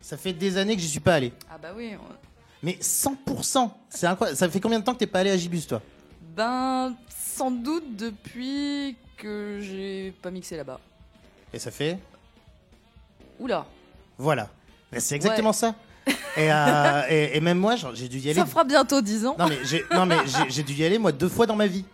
ça 0.00 0.16
fait 0.16 0.32
des 0.32 0.56
années 0.58 0.76
que 0.76 0.82
j'y 0.82 0.88
suis 0.88 1.00
pas 1.00 1.14
allé. 1.14 1.32
Ah 1.50 1.58
bah 1.60 1.70
oui. 1.74 1.92
on- 1.98 2.14
Mais 2.62 2.78
100% 2.80 3.70
C'est 3.88 4.06
incroyable. 4.06 4.36
Ça 4.36 4.48
fait 4.48 4.60
combien 4.60 4.78
de 4.80 4.84
temps 4.84 4.94
que 4.94 4.98
t'es 4.98 5.06
pas 5.06 5.20
allé 5.20 5.30
à 5.30 5.36
Gibus, 5.36 5.66
toi? 5.66 5.80
Ben, 6.36 6.94
sans 7.34 7.50
doute 7.50 7.96
depuis 7.96 8.96
que 9.16 9.60
j'ai 9.62 10.12
pas 10.22 10.30
mixé 10.30 10.56
là-bas. 10.56 10.80
Et 11.52 11.58
ça 11.58 11.70
fait? 11.70 11.98
Oula, 13.38 13.66
Voilà. 14.18 14.48
Mais 14.92 15.00
c'est 15.00 15.14
exactement 15.16 15.52
ça. 15.52 15.74
Et, 16.36 16.52
euh, 16.52 17.02
et, 17.08 17.36
et 17.36 17.40
même 17.40 17.58
moi, 17.58 17.74
j'ai 17.94 18.08
dû 18.08 18.18
y 18.18 18.30
aller. 18.30 18.38
ça 18.40 18.46
fera 18.46 18.64
bientôt 18.64 19.00
10 19.00 19.26
ans. 19.26 19.36
Non, 19.38 19.48
mais 20.06 20.16
j'ai 20.48 20.62
dû 20.62 20.74
y 20.74 20.84
aller, 20.84 20.98
moi, 20.98 21.12
deux 21.12 21.28
fois 21.28 21.46
dans 21.46 21.56
ma 21.56 21.66
vie. 21.66 21.84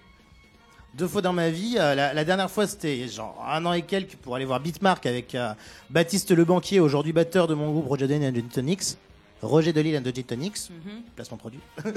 Deux 0.94 1.08
fois 1.08 1.22
dans 1.22 1.32
ma 1.32 1.48
vie. 1.48 1.76
Euh, 1.78 1.94
la, 1.94 2.12
la 2.12 2.24
dernière 2.24 2.50
fois, 2.50 2.66
c'était 2.66 3.08
genre 3.08 3.42
un 3.48 3.64
an 3.64 3.72
et 3.72 3.82
quelques 3.82 4.16
pour 4.16 4.36
aller 4.36 4.44
voir 4.44 4.60
Beatmark 4.60 5.06
avec 5.06 5.34
euh, 5.34 5.52
Baptiste 5.88 6.32
Le 6.32 6.44
Banquier, 6.44 6.80
aujourd'hui 6.80 7.12
batteur 7.14 7.46
de 7.46 7.54
mon 7.54 7.70
groupe 7.72 7.88
Roger 7.88 8.06
Delille 8.06 8.26
and 8.28 8.32
the 8.32 8.52
Tonics. 8.52 8.96
Roger 9.40 9.72
Delille 9.72 9.96
and 9.96 10.02
the 10.02 10.26
Tonics. 10.26 10.68
Mhm. 10.70 11.02
Placement 11.16 11.38
produit. 11.38 11.60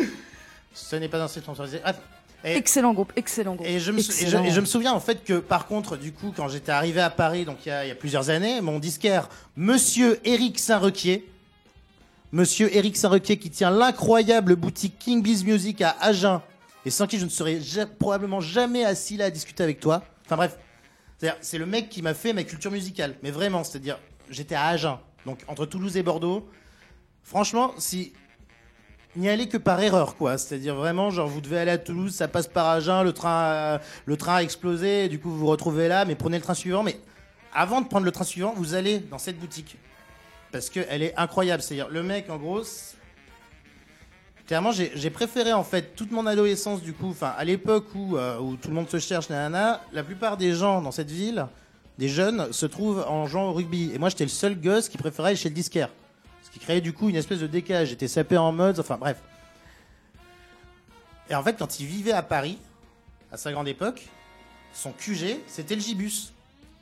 Ce 0.74 0.96
n'est 0.96 1.10
pas 1.10 1.22
un 1.22 1.28
site 1.28 1.44
sponsorisé. 1.44 1.82
Et- 2.46 2.56
Excellent 2.56 2.94
groupe, 2.94 3.12
excellent 3.16 3.56
groupe. 3.56 3.68
Et 3.68 3.80
je, 3.80 3.92
me 3.92 4.00
sou- 4.00 4.12
et, 4.12 4.16
je, 4.16 4.24
Excellent. 4.26 4.44
et 4.46 4.52
je 4.52 4.60
me 4.62 4.66
souviens 4.66 4.94
en 4.94 5.00
fait 5.00 5.24
que 5.24 5.40
par 5.40 5.66
contre, 5.68 5.98
du 5.98 6.12
coup, 6.12 6.32
quand 6.36 6.48
j'étais 6.48 6.72
arrivé 6.72 7.02
à 7.02 7.10
Paris, 7.10 7.44
donc 7.44 7.58
il 7.66 7.70
y 7.84 7.88
y 7.88 7.92
a 7.92 7.96
plusieurs 7.96 8.30
années, 8.30 8.62
mon 8.62 8.78
disquaire, 8.80 9.30
Monsieur 9.58 10.20
Éric 10.26 10.60
Saint-Requier, 10.60 11.28
Monsieur 12.32 12.76
Éric 12.76 12.98
Saint-Requier 12.98 13.38
qui 13.38 13.50
tient 13.50 13.70
l'incroyable 13.72 14.56
boutique 14.56 14.98
King 15.00 15.22
Biz 15.22 15.46
Music 15.46 15.82
à 15.82 15.96
Agen, 16.02 16.42
et 16.86 16.90
sans 16.90 17.08
qui 17.08 17.18
je 17.20 17.26
ne 17.26 17.30
serais 17.30 17.60
probablement 18.00 18.42
jamais 18.42 18.84
assis 18.84 19.18
là 19.18 19.26
à 19.26 19.30
discuter 19.30 19.64
avec 19.64 19.80
toi. 19.80 20.04
Enfin 20.26 20.36
bref, 20.36 20.58
c'est 21.42 21.58
le 21.58 21.66
mec 21.66 21.90
qui 21.90 22.02
m'a 22.02 22.14
fait 22.14 22.34
ma 22.34 22.44
culture 22.44 22.72
musicale, 22.72 23.16
mais 23.24 23.32
vraiment, 23.32 23.64
c'est-à-dire, 23.64 24.00
j'étais 24.30 24.56
à 24.56 24.66
Agen, 24.68 25.00
donc 25.26 25.40
entre 25.48 25.66
Toulouse 25.66 25.96
et 25.98 26.04
Bordeaux. 26.04 26.48
Franchement, 27.24 27.74
si 27.78 28.14
n'y 29.16 29.30
aller 29.30 29.48
que 29.48 29.58
par 29.58 29.80
erreur, 29.80 30.18
quoi. 30.18 30.38
C'est-à-dire 30.38 30.76
vraiment, 30.76 31.10
genre, 31.10 31.28
vous 31.28 31.40
devez 31.42 31.58
aller 31.60 31.72
à 31.72 31.78
Toulouse, 31.78 32.14
ça 32.14 32.28
passe 32.28 32.48
par 32.48 32.68
Agen, 32.68 33.02
le 33.04 33.14
train, 33.14 33.30
a- 33.78 33.82
le 34.06 34.18
train 34.18 34.36
a 34.36 34.44
explosé, 34.44 35.08
du 35.08 35.20
coup, 35.20 35.30
vous 35.30 35.38
vous 35.40 35.48
retrouvez 35.48 35.88
là, 35.88 36.04
mais 36.04 36.16
prenez 36.16 36.38
le 36.38 36.44
train 36.44 36.54
suivant. 36.54 36.84
Mais 36.84 37.00
avant 37.54 37.80
de 37.82 37.88
prendre 37.88 38.06
le 38.06 38.12
train 38.12 38.26
suivant, 38.26 38.54
vous 38.58 38.74
allez 38.74 39.00
dans 39.00 39.18
cette 39.18 39.40
boutique. 39.40 39.78
Parce 40.56 40.70
qu'elle 40.70 41.04
est 41.04 41.14
incroyable. 41.18 41.62
C'est-à-dire, 41.62 41.90
le 41.90 42.02
mec, 42.02 42.30
en 42.30 42.38
gros, 42.38 42.62
clairement, 44.48 44.72
j'ai 44.72 45.10
préféré, 45.10 45.52
en 45.52 45.66
fait, 45.66 45.98
toute 45.98 46.12
mon 46.12 46.26
adolescence, 46.26 46.82
du 46.82 46.94
coup, 46.94 47.10
enfin, 47.10 47.34
à 47.38 47.44
l'époque 47.44 47.88
où, 47.94 48.16
euh, 48.16 48.40
où 48.40 48.56
tout 48.56 48.70
le 48.70 48.74
monde 48.74 48.90
se 48.90 48.98
cherche, 49.00 49.28
nanana, 49.28 49.82
la 49.92 50.02
plupart 50.02 50.38
des 50.38 50.54
gens 50.54 50.82
dans 50.82 50.92
cette 50.92 51.12
ville, 51.12 51.48
des 51.98 52.08
jeunes, 52.08 52.54
se 52.54 52.66
trouvent 52.66 53.04
en 53.06 53.28
jouant 53.28 53.50
au 53.50 53.52
rugby. 53.52 53.92
Et 53.94 53.98
moi, 53.98 54.08
j'étais 54.08 54.24
le 54.24 54.30
seul 54.30 54.58
gosse 54.58 54.88
qui 54.88 54.98
préférait 54.98 55.28
aller 55.28 55.36
chez 55.36 55.50
le 55.50 55.56
disquaire. 55.56 55.90
Ce 56.42 56.50
qui 56.50 56.60
créait 56.60 56.80
du 56.80 56.94
coup 56.94 57.10
une 57.10 57.18
espèce 57.18 57.40
de 57.40 57.48
décalage. 57.48 57.90
J'étais 57.90 58.08
sapé 58.08 58.38
en 58.38 58.54
mode, 58.54 58.80
enfin 58.80 58.96
bref. 58.96 59.22
Et 61.30 61.36
en 61.36 61.44
fait, 61.44 61.58
quand 61.60 61.82
il 61.82 61.86
vivait 61.86 62.14
à 62.14 62.24
Paris, 62.24 62.60
à 63.30 63.36
sa 63.36 63.52
grande 63.52 63.68
époque, 63.68 64.08
son 64.72 64.94
QG, 64.94 65.38
c'était 65.48 65.76
le 65.76 65.82
Gibus. 65.82 66.32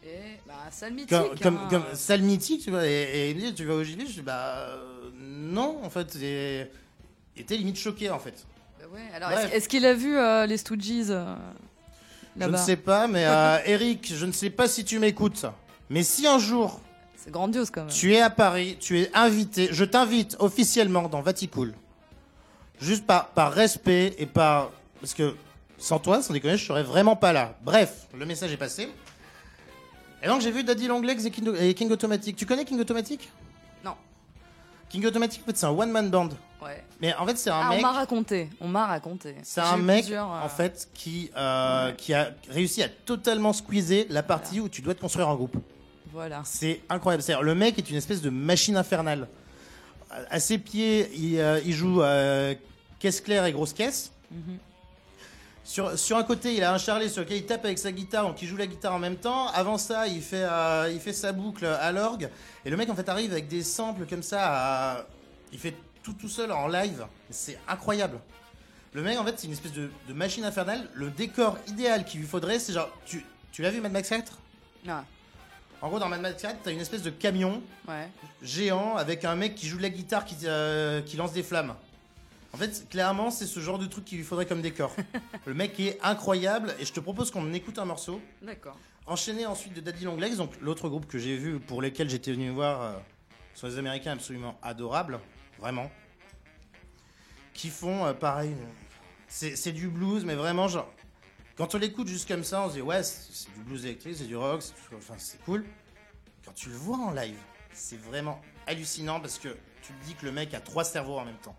Et 0.05 0.32
bah, 0.53 0.71
salle 0.71 0.93
mythique. 0.93 1.09
Comme, 1.09 1.39
comme, 1.39 1.57
hein. 1.57 1.67
comme 1.69 1.83
salle 1.93 2.21
mythique, 2.21 2.63
tu 2.63 2.71
vois. 2.71 2.85
Et, 2.85 2.91
et 2.91 3.29
il 3.31 3.35
me 3.35 3.41
dit, 3.41 3.53
tu 3.53 3.65
vas 3.65 3.75
au 3.75 3.83
Gibus 3.83 4.07
Je 4.07 4.13
dis, 4.13 4.21
bah 4.21 4.55
euh, 4.57 5.09
non, 5.19 5.79
en 5.83 5.89
fait. 5.89 6.15
Et, 6.21 6.67
était 7.37 7.57
limite 7.57 7.77
choqué, 7.77 8.09
en 8.09 8.19
fait. 8.19 8.45
Bah 8.79 8.85
ouais, 8.93 9.01
alors 9.15 9.29
Bref. 9.31 9.53
est-ce, 9.53 9.67
qu'il 9.67 9.85
a 9.85 9.93
vu 9.93 10.17
euh, 10.17 10.45
les 10.45 10.57
Stooges 10.57 11.09
euh, 11.09 11.35
Je 12.39 12.45
ne 12.45 12.57
sais 12.57 12.75
pas, 12.75 13.07
mais 13.07 13.25
euh, 13.25 13.57
Eric, 13.65 14.13
je 14.15 14.25
ne 14.25 14.31
sais 14.31 14.49
pas 14.49 14.67
si 14.67 14.85
tu 14.85 14.99
m'écoutes. 14.99 15.45
Mais 15.89 16.03
si 16.03 16.27
un 16.27 16.39
jour 16.39 16.79
C'est 17.15 17.31
grandiose 17.31 17.69
quand 17.69 17.81
même. 17.81 17.93
Tu 17.93 18.13
es 18.13 18.21
à 18.21 18.29
Paris, 18.29 18.77
tu 18.79 18.99
es 18.99 19.11
invité, 19.13 19.69
je 19.71 19.83
t'invite 19.83 20.35
officiellement 20.39 21.09
dans 21.09 21.21
Vaticool. 21.21 21.73
Juste 22.79 23.05
par, 23.05 23.29
par 23.29 23.53
respect 23.53 24.15
et 24.17 24.25
par. 24.25 24.71
Parce 24.99 25.13
que 25.13 25.35
sans 25.77 25.99
toi, 25.99 26.21
sans 26.21 26.33
déconner, 26.33 26.57
je 26.57 26.65
serais 26.65 26.83
vraiment 26.83 27.15
pas 27.15 27.33
là. 27.33 27.57
Bref, 27.63 28.07
le 28.17 28.25
message 28.25 28.51
est 28.51 28.57
passé. 28.57 28.89
Et 30.23 30.27
donc 30.27 30.41
j'ai 30.41 30.51
vu 30.51 30.63
Daddy 30.63 30.87
Longlegs 30.87 31.25
et 31.25 31.31
King, 31.31 31.53
et 31.59 31.73
King 31.73 31.91
Automatic. 31.91 32.35
Tu 32.35 32.45
connais 32.45 32.63
King 32.65 32.79
Automatic 32.79 33.29
Non. 33.83 33.93
King 34.89 35.05
Automatic, 35.05 35.41
en 35.41 35.45
fait, 35.47 35.57
c'est 35.57 35.65
un 35.65 35.71
one-man 35.71 36.09
band. 36.09 36.29
Ouais. 36.61 36.81
Mais 37.01 37.13
en 37.15 37.25
fait, 37.25 37.37
c'est 37.37 37.49
un 37.49 37.59
Ah, 37.61 37.67
on 37.71 37.73
mec. 37.73 37.81
m'a 37.81 37.91
raconté. 37.91 38.49
On 38.61 38.67
m'a 38.69 38.85
raconté. 38.85 39.35
C'est 39.43 39.59
un 39.59 39.75
mec, 39.77 40.03
plusieurs, 40.05 40.31
euh, 40.33 40.41
en 40.45 40.49
fait, 40.49 40.87
qui, 40.93 41.29
euh, 41.35 41.91
qui 41.93 42.13
a 42.13 42.29
réussi 42.49 42.81
à 42.81 42.87
totalement 42.87 43.51
squeezer 43.51 44.05
la 44.09 44.23
partie 44.23 44.59
où 44.61 44.69
tu 44.69 44.81
dois 44.81 44.93
te 44.95 45.01
construire 45.01 45.27
en 45.27 45.35
groupe. 45.35 45.57
Voilà. 46.13 46.41
C'est 46.45 46.79
incroyable. 46.89 47.21
C'est-à-dire, 47.23 47.43
le 47.43 47.55
mec 47.55 47.77
est 47.77 47.89
une 47.89 47.97
espèce 47.97 48.21
de 48.21 48.29
machine 48.29 48.77
infernale. 48.77 49.27
À 50.29 50.39
ses 50.39 50.57
pieds, 50.59 51.09
il, 51.15 51.39
euh, 51.39 51.59
il 51.65 51.73
joue 51.73 52.01
euh, 52.01 52.53
caisse 52.99 53.19
claire 53.19 53.45
et 53.45 53.51
grosse 53.51 53.73
caisse. 53.73 54.11
Mhm. 54.31 54.57
Sur, 55.65 55.97
sur 55.97 56.17
un 56.17 56.23
côté, 56.23 56.55
il 56.55 56.63
a 56.63 56.73
un 56.73 56.77
charlet 56.77 57.07
sur 57.07 57.21
lequel 57.21 57.37
il 57.37 57.45
tape 57.45 57.63
avec 57.63 57.79
sa 57.79 57.91
guitare, 57.91 58.25
donc 58.27 58.41
il 58.41 58.47
joue 58.47 58.57
la 58.57 58.67
guitare 58.67 58.93
en 58.93 58.99
même 58.99 59.15
temps. 59.15 59.47
Avant 59.49 59.77
ça, 59.77 60.07
il 60.07 60.21
fait, 60.21 60.43
euh, 60.43 60.89
il 60.93 60.99
fait 60.99 61.13
sa 61.13 61.31
boucle 61.31 61.65
à 61.65 61.91
l'orgue. 61.93 62.29
Et 62.65 62.69
le 62.69 62.75
mec, 62.77 62.89
en 62.89 62.95
fait, 62.95 63.07
arrive 63.07 63.31
avec 63.31 63.47
des 63.47 63.63
samples 63.63 64.05
comme 64.05 64.23
ça. 64.23 64.39
à- 64.97 65.05
Il 65.53 65.59
fait 65.59 65.75
tout 66.03 66.13
tout 66.13 66.27
seul 66.27 66.51
en 66.51 66.67
live. 66.67 67.05
C'est 67.29 67.57
incroyable. 67.67 68.19
Le 68.91 69.01
mec, 69.03 69.17
en 69.17 69.23
fait, 69.23 69.35
c'est 69.39 69.47
une 69.47 69.53
espèce 69.53 69.71
de, 69.71 69.89
de 70.07 70.13
machine 70.13 70.43
infernale. 70.43 70.89
Le 70.95 71.09
décor 71.09 71.57
idéal 71.67 72.03
qu'il 72.05 72.19
lui 72.19 72.27
faudrait, 72.27 72.59
c'est 72.59 72.73
genre. 72.73 72.89
Tu, 73.05 73.25
tu 73.53 73.61
l'as 73.61 73.69
vu, 73.69 73.79
Mad 73.79 73.91
Max 73.93 74.09
4 74.09 74.37
Ah, 74.89 75.03
En 75.81 75.87
gros, 75.87 75.97
dans 75.99 76.09
Mad 76.09 76.19
Max 76.21 76.41
4, 76.41 76.57
t'as 76.63 76.71
une 76.71 76.81
espèce 76.81 77.03
de 77.03 77.09
camion 77.09 77.61
ouais. 77.87 78.09
géant 78.41 78.97
avec 78.97 79.23
un 79.25 79.35
mec 79.35 79.55
qui 79.55 79.67
joue 79.67 79.77
de 79.77 79.83
la 79.83 79.89
guitare 79.89 80.25
qui, 80.25 80.35
euh, 80.43 81.01
qui 81.01 81.15
lance 81.15 81.31
des 81.31 81.43
flammes. 81.43 81.73
En 82.53 82.57
fait, 82.57 82.87
clairement, 82.89 83.31
c'est 83.31 83.47
ce 83.47 83.59
genre 83.59 83.79
de 83.79 83.87
truc 83.87 84.05
qu'il 84.05 84.17
lui 84.19 84.23
faudrait 84.23 84.45
comme 84.45 84.61
décor. 84.61 84.95
le 85.45 85.53
mec 85.53 85.79
est 85.79 85.99
incroyable 86.03 86.75
et 86.79 86.85
je 86.85 86.93
te 86.93 86.99
propose 86.99 87.31
qu'on 87.31 87.51
écoute 87.53 87.79
un 87.79 87.85
morceau. 87.85 88.21
D'accord. 88.41 88.77
Enchaîné 89.07 89.45
ensuite 89.45 89.73
de 89.73 89.81
Daddy 89.81 90.05
Longlegs, 90.05 90.35
donc 90.35 90.51
l'autre 90.61 90.87
groupe 90.87 91.07
que 91.07 91.17
j'ai 91.17 91.35
vu 91.35 91.59
pour 91.59 91.81
lesquels 91.81 92.09
j'étais 92.09 92.31
venu 92.31 92.51
voir 92.51 92.81
euh, 92.81 92.93
sont 93.55 93.67
les 93.67 93.77
Américains 93.77 94.11
absolument 94.13 94.57
adorables, 94.61 95.19
vraiment. 95.59 95.91
Qui 97.53 97.69
font 97.69 98.05
euh, 98.05 98.13
pareil. 98.13 98.55
C'est 99.27 99.71
du 99.71 99.87
blues, 99.89 100.23
mais 100.25 100.35
vraiment, 100.35 100.67
genre. 100.67 100.91
Quand 101.55 101.73
on 101.75 101.77
l'écoute 101.79 102.07
juste 102.07 102.27
comme 102.27 102.43
ça, 102.43 102.61
on 102.63 102.69
se 102.69 102.73
dit 102.75 102.81
ouais, 102.81 103.01
c'est 103.03 103.51
du 103.55 103.61
blues 103.63 103.83
électrique, 103.85 104.15
c'est 104.17 104.25
du 104.27 104.35
rock, 104.35 104.61
tout- 104.61 104.95
enfin, 104.95 105.15
c'est 105.17 105.41
cool. 105.43 105.65
Quand 106.45 106.53
tu 106.53 106.69
le 106.69 106.75
vois 106.75 106.97
en 106.97 107.11
live, 107.11 107.37
c'est 107.73 107.99
vraiment 107.99 108.39
hallucinant 108.67 109.19
parce 109.19 109.37
que 109.39 109.49
tu 109.81 109.93
te 109.93 110.05
dis 110.05 110.13
que 110.15 110.25
le 110.25 110.31
mec 110.31 110.53
a 110.53 110.59
trois 110.59 110.83
cerveaux 110.83 111.17
en 111.17 111.25
même 111.25 111.37
temps. 111.37 111.55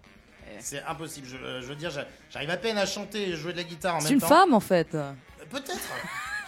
C'est 0.60 0.82
impossible. 0.84 1.26
Je, 1.26 1.36
euh, 1.36 1.60
je 1.62 1.66
veux 1.66 1.74
dire, 1.76 1.90
j'a- 1.90 2.06
j'arrive 2.30 2.50
à 2.50 2.56
peine 2.56 2.78
à 2.78 2.86
chanter 2.86 3.28
et 3.30 3.36
jouer 3.36 3.52
de 3.52 3.58
la 3.58 3.64
guitare 3.64 3.96
en 3.96 4.00
C'est 4.00 4.06
même 4.06 4.14
une 4.14 4.20
temps. 4.20 4.26
femme 4.28 4.54
en 4.54 4.60
fait. 4.60 4.94
Euh, 4.94 5.12
Peut-être. 5.50 5.78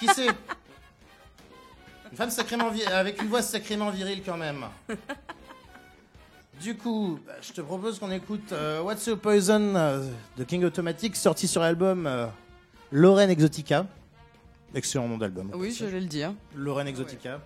Qui 0.00 0.06
sait? 0.08 0.26
Une 2.10 2.16
femme 2.16 2.30
sacrément 2.30 2.70
avec 2.92 3.20
une 3.20 3.28
voix 3.28 3.42
sacrément 3.42 3.90
virile 3.90 4.22
quand 4.24 4.36
même. 4.36 4.64
Du 6.60 6.74
coup, 6.76 7.18
bah, 7.26 7.34
je 7.42 7.52
te 7.52 7.60
propose 7.60 7.98
qu'on 7.98 8.10
écoute 8.10 8.52
euh, 8.52 8.80
What's 8.80 9.04
the 9.04 9.14
Poison 9.14 9.74
euh, 9.76 10.08
de 10.38 10.44
King 10.44 10.64
Automatic, 10.64 11.14
sorti 11.14 11.46
sur 11.46 11.60
l'album 11.60 12.06
euh, 12.06 12.26
Lorraine 12.90 13.28
Exotica. 13.30 13.86
Excellent 14.74 15.08
nom 15.08 15.18
d'album. 15.18 15.50
Oui, 15.54 15.74
je 15.78 15.84
vais 15.84 16.00
le 16.00 16.06
dire. 16.06 16.32
Lorraine 16.54 16.88
Exotica. 16.88 17.40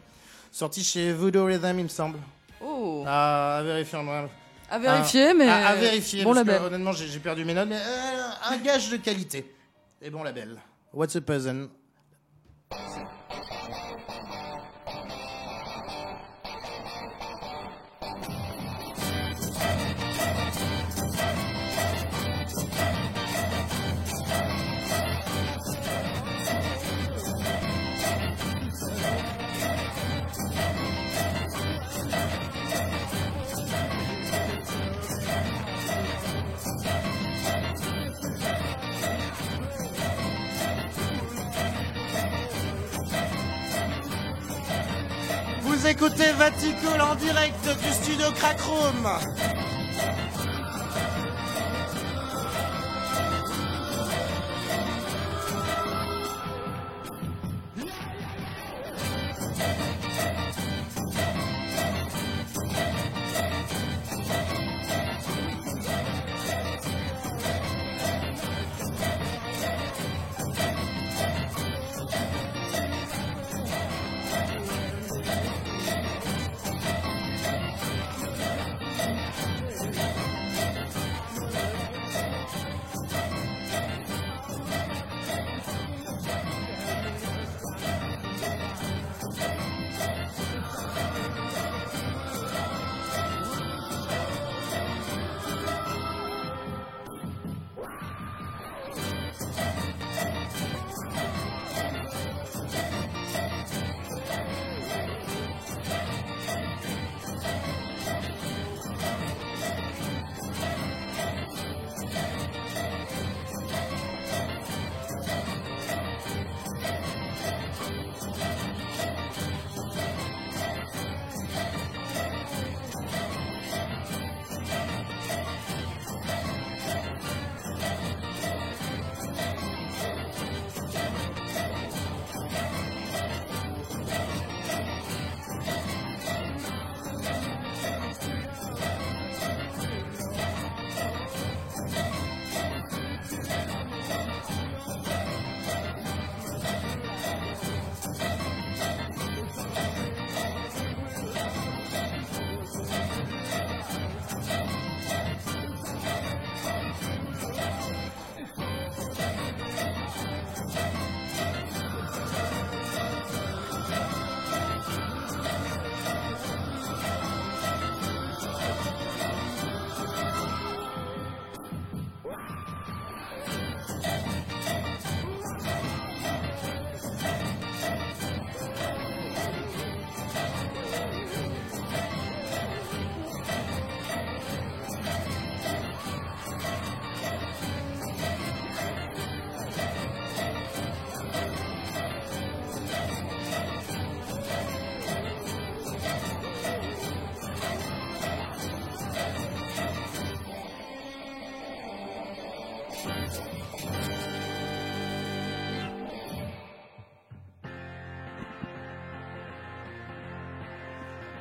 Sorti 0.52 0.84
chez 0.84 1.12
Voodoo 1.12 1.44
Rhythm, 1.44 1.78
il 1.78 1.84
me 1.84 1.88
semble. 1.88 2.18
Oh. 2.60 3.04
Ah, 3.06 3.58
à 3.58 3.62
vérifier. 3.62 4.00
moi. 4.02 4.28
À 4.70 4.78
vérifier, 4.78 5.34
mais. 5.34 5.48
À, 5.48 5.68
à 5.68 5.74
vérifier, 5.74 6.22
Bon 6.24 6.32
parce 6.32 6.44
que, 6.44 6.50
label. 6.50 6.66
honnêtement, 6.66 6.92
j'ai 6.92 7.18
perdu 7.18 7.44
mes 7.44 7.54
notes, 7.54 7.68
mais 7.68 7.76
euh, 7.76 8.50
un 8.50 8.56
gage 8.58 8.88
de 8.90 8.96
qualité. 8.98 9.52
Et 10.00 10.10
bon 10.10 10.22
label. 10.22 10.56
What's 10.92 11.16
a 11.16 11.20
Poison 11.20 11.68
écoutez 46.00 46.32
Vaticool 46.32 46.98
en 46.98 47.14
direct 47.14 47.62
du 47.82 47.92
studio 47.92 48.30
Crackroom. 48.32 49.59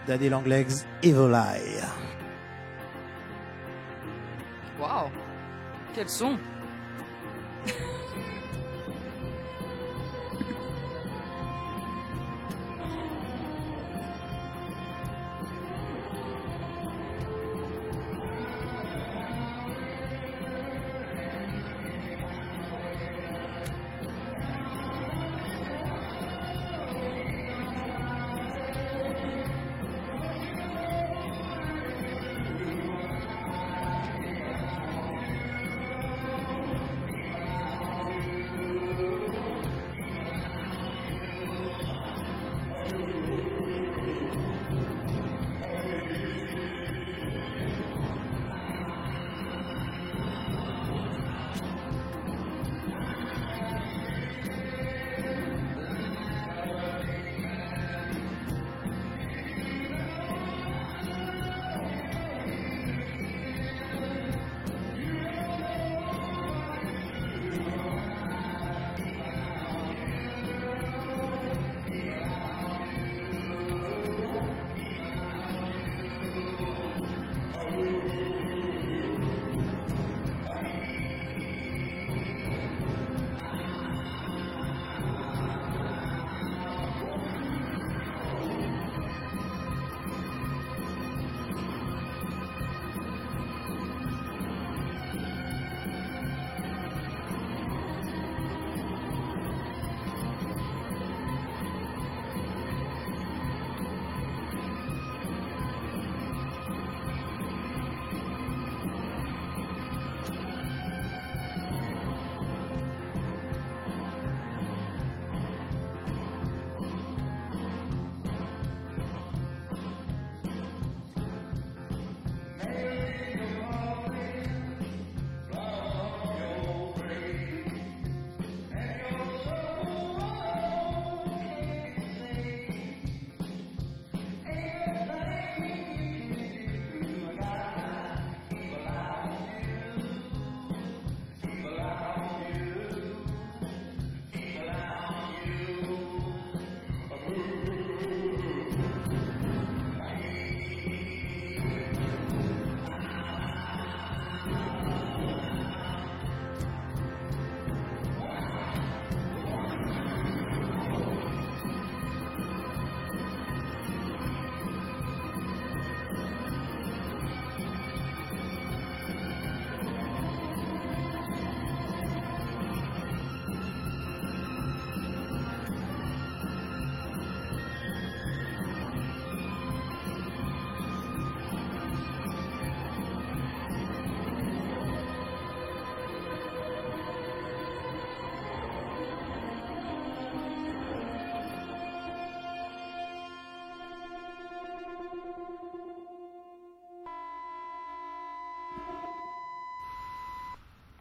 Daddy 0.09 0.27
Longlegs, 0.27 0.87
Evil 1.03 1.35
Eye. 1.35 1.83
Waouh 4.79 5.11
Quel 5.93 6.09
son 6.09 6.39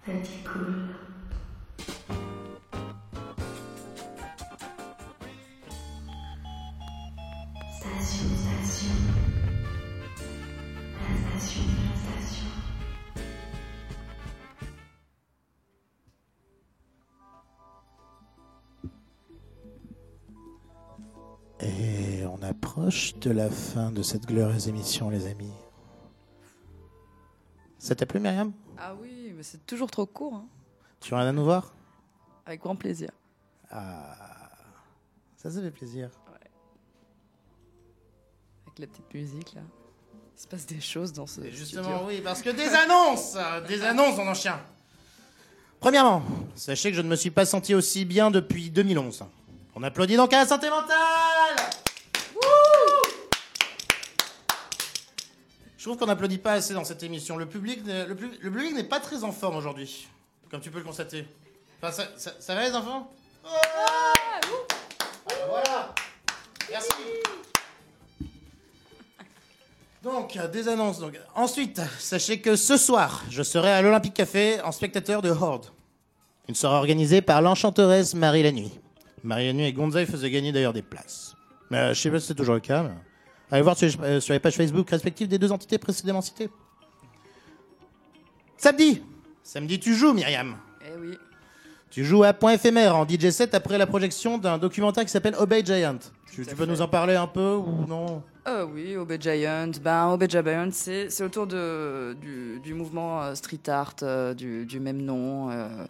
Petit 0.09 0.43
cool. 0.43 0.75
Station, 7.77 8.29
station. 8.39 8.97
La 10.97 11.13
station 11.37 11.65
de 11.69 11.73
la 11.85 11.97
station. 12.01 12.51
Et 21.61 22.25
on 22.25 22.43
approche 22.43 23.15
de 23.19 23.31
la 23.31 23.51
fin 23.51 23.93
de 23.93 24.01
cette 24.01 24.25
glorieuse 24.25 24.69
émission, 24.69 25.11
les 25.11 25.27
amis. 25.27 25.53
Ça 27.79 27.95
t'a 27.95 28.07
plu, 28.07 28.21
Myriam? 28.21 28.55
Ah 28.79 28.95
oui, 29.01 29.18
mais 29.39 29.45
c'est 29.45 29.64
toujours 29.66 29.89
trop 29.89 30.05
court. 30.05 30.34
hein. 30.34 30.47
Tu 31.01 31.11
viens 31.11 31.18
à 31.20 31.30
nous 31.30 31.45
voir? 31.45 31.72
Avec 32.45 32.61
grand 32.61 32.74
plaisir. 32.74 33.11
Ah, 33.70 34.16
ça, 35.36 35.49
ça 35.49 35.61
fait 35.62 35.70
plaisir. 35.70 36.11
Avec 38.66 38.78
la 38.80 38.86
petite 38.89 39.14
musique 39.14 39.55
là. 39.55 39.61
Il 40.36 40.41
se 40.43 40.49
passe 40.49 40.66
des 40.66 40.80
choses 40.80 41.12
dans 41.12 41.28
ce. 41.28 41.41
Et 41.43 41.53
studio. 41.53 41.57
justement, 41.57 42.05
oui, 42.07 42.20
parce 42.20 42.43
que 42.43 42.51
des 42.51 42.68
annonces 42.68 43.36
Des 43.68 43.82
annonces, 43.82 44.18
on 44.18 44.26
en 44.26 44.34
chien 44.34 44.61
Premièrement, 45.78 46.22
sachez 46.57 46.91
que 46.91 46.97
je 46.97 47.03
ne 47.03 47.09
me 47.09 47.14
suis 47.16 47.30
pas 47.30 47.47
senti 47.47 47.76
aussi 47.76 48.05
bien 48.05 48.32
depuis 48.32 48.70
2011. 48.70 49.24
On 49.76 49.82
applaudit 49.84 50.16
donc 50.16 50.32
à 50.32 50.39
la 50.39 50.47
santé 50.47 50.68
mentale 50.68 51.57
Wouh 52.34 53.11
Je 55.76 55.78
trouve 55.89 55.99
qu'on 55.99 56.07
n'applaudit 56.07 56.39
pas 56.39 56.53
assez 56.53 56.74
dans 56.74 56.84
cette 56.84 57.03
émission. 57.03 57.36
Le 57.36 57.47
public, 57.47 57.84
n'est- 57.84 58.07
le, 58.07 58.14
pub- 58.14 58.34
le 58.41 58.51
public 58.51 58.74
n'est 58.74 58.84
pas 58.84 59.01
très 59.01 59.24
en 59.24 59.32
forme 59.32 59.57
aujourd'hui, 59.57 60.07
comme 60.51 60.61
tu 60.61 60.70
peux 60.70 60.78
le 60.78 60.84
constater. 60.84 61.26
Enfin, 61.82 61.93
ça, 61.93 62.09
ça- 62.16 62.34
ça 62.39 62.55
va 62.55 62.68
les 62.68 62.74
enfants? 62.74 63.11
Ah, 63.45 64.41
Voilà 65.49 65.95
Merci 66.70 66.89
donc, 70.03 70.39
des 70.53 70.68
annonces. 70.68 71.01
Donc. 71.01 71.18
Ensuite, 71.34 71.80
sachez 71.99 72.41
que 72.41 72.55
ce 72.57 72.76
soir, 72.76 73.24
je 73.30 73.43
serai 73.43 73.70
à 73.72 73.82
l'Olympique 73.82 74.14
Café 74.14 74.61
en 74.62 74.72
spectateur 74.72 75.22
de 75.22 75.30
Horde. 75.30 75.66
Une 76.49 76.55
soirée 76.55 76.76
organisée 76.76 77.20
par 77.20 77.43
l'enchanteresse 77.43 78.14
Marie 78.14 78.43
la 78.43 78.53
Nuit. 78.53 78.72
Marie 79.24 79.47
la 79.49 79.53
Nuit 79.53 79.64
et 79.64 79.72
Gonzaï 79.72 80.07
faisaient 80.07 80.30
gagner 80.30 80.53
d'ailleurs 80.53 80.72
des 80.72 80.82
places. 80.82 81.34
Mais 81.70 81.78
euh, 81.78 81.95
je 81.95 82.01
sais 82.01 82.11
pas 82.11 82.20
si 82.20 82.26
c'est 82.28 82.34
toujours 82.34 82.55
le 82.55 82.61
cas. 82.61 82.84
mais- 82.84 82.91
Allez 83.51 83.63
voir 83.63 83.77
sur, 83.77 83.89
euh, 84.03 84.21
sur 84.21 84.35
les 84.35 84.41
pages 84.41 84.57
Facebook 84.57 84.89
respectives 84.91 85.29
des 85.29 85.39
deux 85.39 85.53
entités 85.53 85.79
précédemment 85.79 86.21
citées. 86.21 86.51
Samedi 88.57 89.03
Samedi, 89.43 89.79
tu 89.81 89.95
joues, 89.95 90.13
Myriam. 90.13 90.57
Eh 90.83 90.99
oui. 91.01 91.17
Tu 91.91 92.05
joues 92.05 92.23
à 92.25 92.35
point 92.35 92.53
éphémère 92.53 92.97
en 92.97 93.07
DJ 93.09 93.31
set 93.31 93.55
après 93.55 93.79
la 93.79 93.87
projection 93.87 94.37
d'un 94.37 94.59
documentaire 94.59 95.05
qui 95.05 95.11
s'appelle 95.11 95.35
Obey 95.39 95.65
Giant. 95.65 95.99
Tu, 96.31 96.45
peux 96.45 96.67
nous 96.67 96.83
en 96.83 96.89
parler 96.89 97.17
un 97.17 97.27
peu 97.27 97.55
ou 97.55 97.87
non? 97.87 98.23
Ah 98.45 98.67
oui, 98.67 98.95
Obey 98.97 99.19
Giant. 99.19 99.71
Ben, 99.83 100.09
Obey 100.13 100.29
Giant, 100.29 100.69
c'est 100.73 101.09
c'est 101.09 101.25
autour 101.25 101.47
de, 101.47 102.15
du, 102.21 102.61
du 102.63 102.75
mouvement 102.75 103.23
euh, 103.23 103.35
street 103.35 103.69
art 103.69 103.95
euh, 104.03 104.35
du, 104.35 104.67
du 104.67 104.79
même 104.81 105.01
nom. 105.01 105.51
euh, 105.51 105.87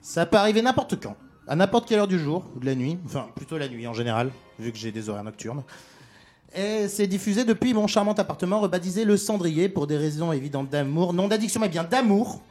Ça 0.01 0.27
peut 0.27 0.39
arriver 0.39 0.63
n'importe 0.63 1.01
quand, 1.01 1.17
à 1.47 1.55
n'importe 1.55 1.89
quelle 1.89 2.01
heure 2.01 2.09
du 2.09 2.19
jour 2.19 2.51
ou 2.57 2.59
de 2.59 2.67
la 2.67 2.75
nuit, 2.75 2.99
enfin 3.05 3.29
plutôt 3.37 3.59
la 3.59 3.69
nuit 3.69 3.87
en 3.87 3.93
général, 3.93 4.33
vu 4.59 4.73
que 4.73 4.79
j'ai 4.79 4.91
des 4.91 5.09
horaires 5.09 5.23
nocturnes. 5.23 5.63
Et 6.55 6.89
c'est 6.89 7.07
diffusé 7.07 7.45
depuis 7.45 7.75
mon 7.75 7.87
charmant 7.87 8.13
appartement 8.13 8.61
rebaptisé 8.61 9.05
Le 9.05 9.17
Cendrier 9.17 9.69
pour 9.69 9.87
des 9.87 9.97
raisons 9.97 10.33
évidentes 10.33 10.69
d'amour, 10.69 11.13
non 11.13 11.29
d'addiction 11.29 11.61
mais 11.61 11.69
bien 11.69 11.85
d'amour 11.85 12.43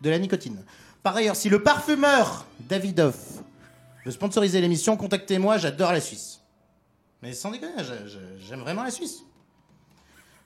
de 0.00 0.10
la 0.10 0.18
nicotine. 0.18 0.64
Par 1.02 1.14
ailleurs, 1.14 1.36
si 1.36 1.48
le 1.48 1.62
parfumeur 1.62 2.46
Davidoff 2.60 3.42
veut 4.04 4.10
sponsoriser 4.10 4.60
l'émission, 4.60 4.96
contactez-moi, 4.96 5.58
j'adore 5.58 5.92
la 5.92 6.00
Suisse. 6.00 6.40
Mais 7.22 7.32
sans 7.32 7.50
déconner, 7.50 7.72
j'aime 8.38 8.60
vraiment 8.60 8.82
la 8.82 8.90
Suisse. 8.90 9.22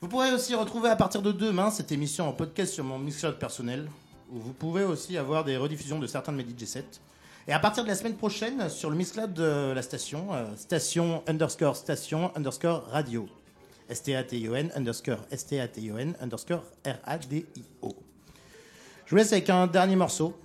Vous 0.01 0.09
pourrez 0.09 0.33
aussi 0.33 0.55
retrouver 0.55 0.91
à 0.91 0.97
partir 0.97 1.23
de 1.23 1.33
demain 1.33 1.71
cette 1.71 1.91
émission 1.91 2.29
en 2.29 2.33
podcast 2.33 2.73
sur 2.73 2.85
mon 2.85 2.99
Mixcloud 2.99 3.39
personnel, 3.39 3.91
où 4.31 4.39
vous 4.39 4.53
pouvez 4.53 4.85
aussi 4.85 5.17
avoir 5.17 5.43
des 5.43 5.57
rediffusions 5.57 5.99
de 5.99 6.07
certains 6.07 6.33
de 6.33 6.37
mes 6.37 6.45
DJ 6.45 6.67
sets. 6.67 7.01
Et 7.49 7.53
à 7.55 7.59
partir 7.59 7.83
de 7.83 7.89
la 7.89 7.95
semaine 7.95 8.15
prochaine, 8.15 8.69
sur 8.69 8.91
le 8.91 8.97
Mixcloud 8.97 9.33
de 9.33 9.73
la 9.73 9.81
station, 9.81 10.35
euh, 10.35 10.45
station 10.55 11.23
underscore 11.27 11.77
station 11.77 12.31
underscore 12.37 12.85
radio. 12.91 13.27
S-T-A-T-I-O-N 13.89 14.71
underscore 14.77 15.17
S-T-A-T-I-O-N 15.31 16.15
underscore 16.21 16.63
R-A-D-I-O. 16.85 17.97
Je 19.07 19.11
vous 19.11 19.17
laisse 19.17 19.33
avec 19.33 19.49
un 19.49 19.67
dernier 19.67 19.97
morceau. 19.97 20.39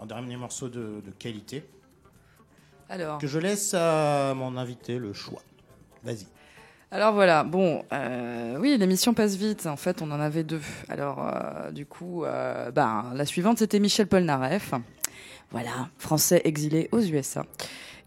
Un 0.00 0.06
dernier 0.06 0.36
morceau 0.36 0.68
de, 0.68 1.00
de 1.06 1.10
qualité. 1.16 1.64
Alors, 2.88 3.18
Que 3.18 3.28
je 3.28 3.38
laisse 3.38 3.72
à 3.72 4.34
mon 4.34 4.56
invité 4.56 4.98
le 4.98 5.12
choix. 5.12 5.42
Vas-y. 6.02 6.26
alors 6.90 7.12
voilà, 7.12 7.44
bon, 7.44 7.84
euh, 7.92 8.56
oui, 8.58 8.76
l'émission 8.76 9.14
passe 9.14 9.36
vite. 9.36 9.66
En 9.66 9.76
fait, 9.76 10.02
on 10.02 10.10
en 10.10 10.18
avait 10.18 10.42
deux. 10.42 10.60
Alors, 10.88 11.24
euh, 11.24 11.70
du 11.70 11.86
coup, 11.86 12.24
euh, 12.24 12.72
ben, 12.72 13.12
la 13.14 13.24
suivante, 13.24 13.58
c'était 13.58 13.78
Michel 13.78 14.08
Polnareff. 14.08 14.74
Voilà, 15.52 15.88
français 15.98 16.40
exilé 16.44 16.88
aux 16.92 17.00
USA. 17.00 17.44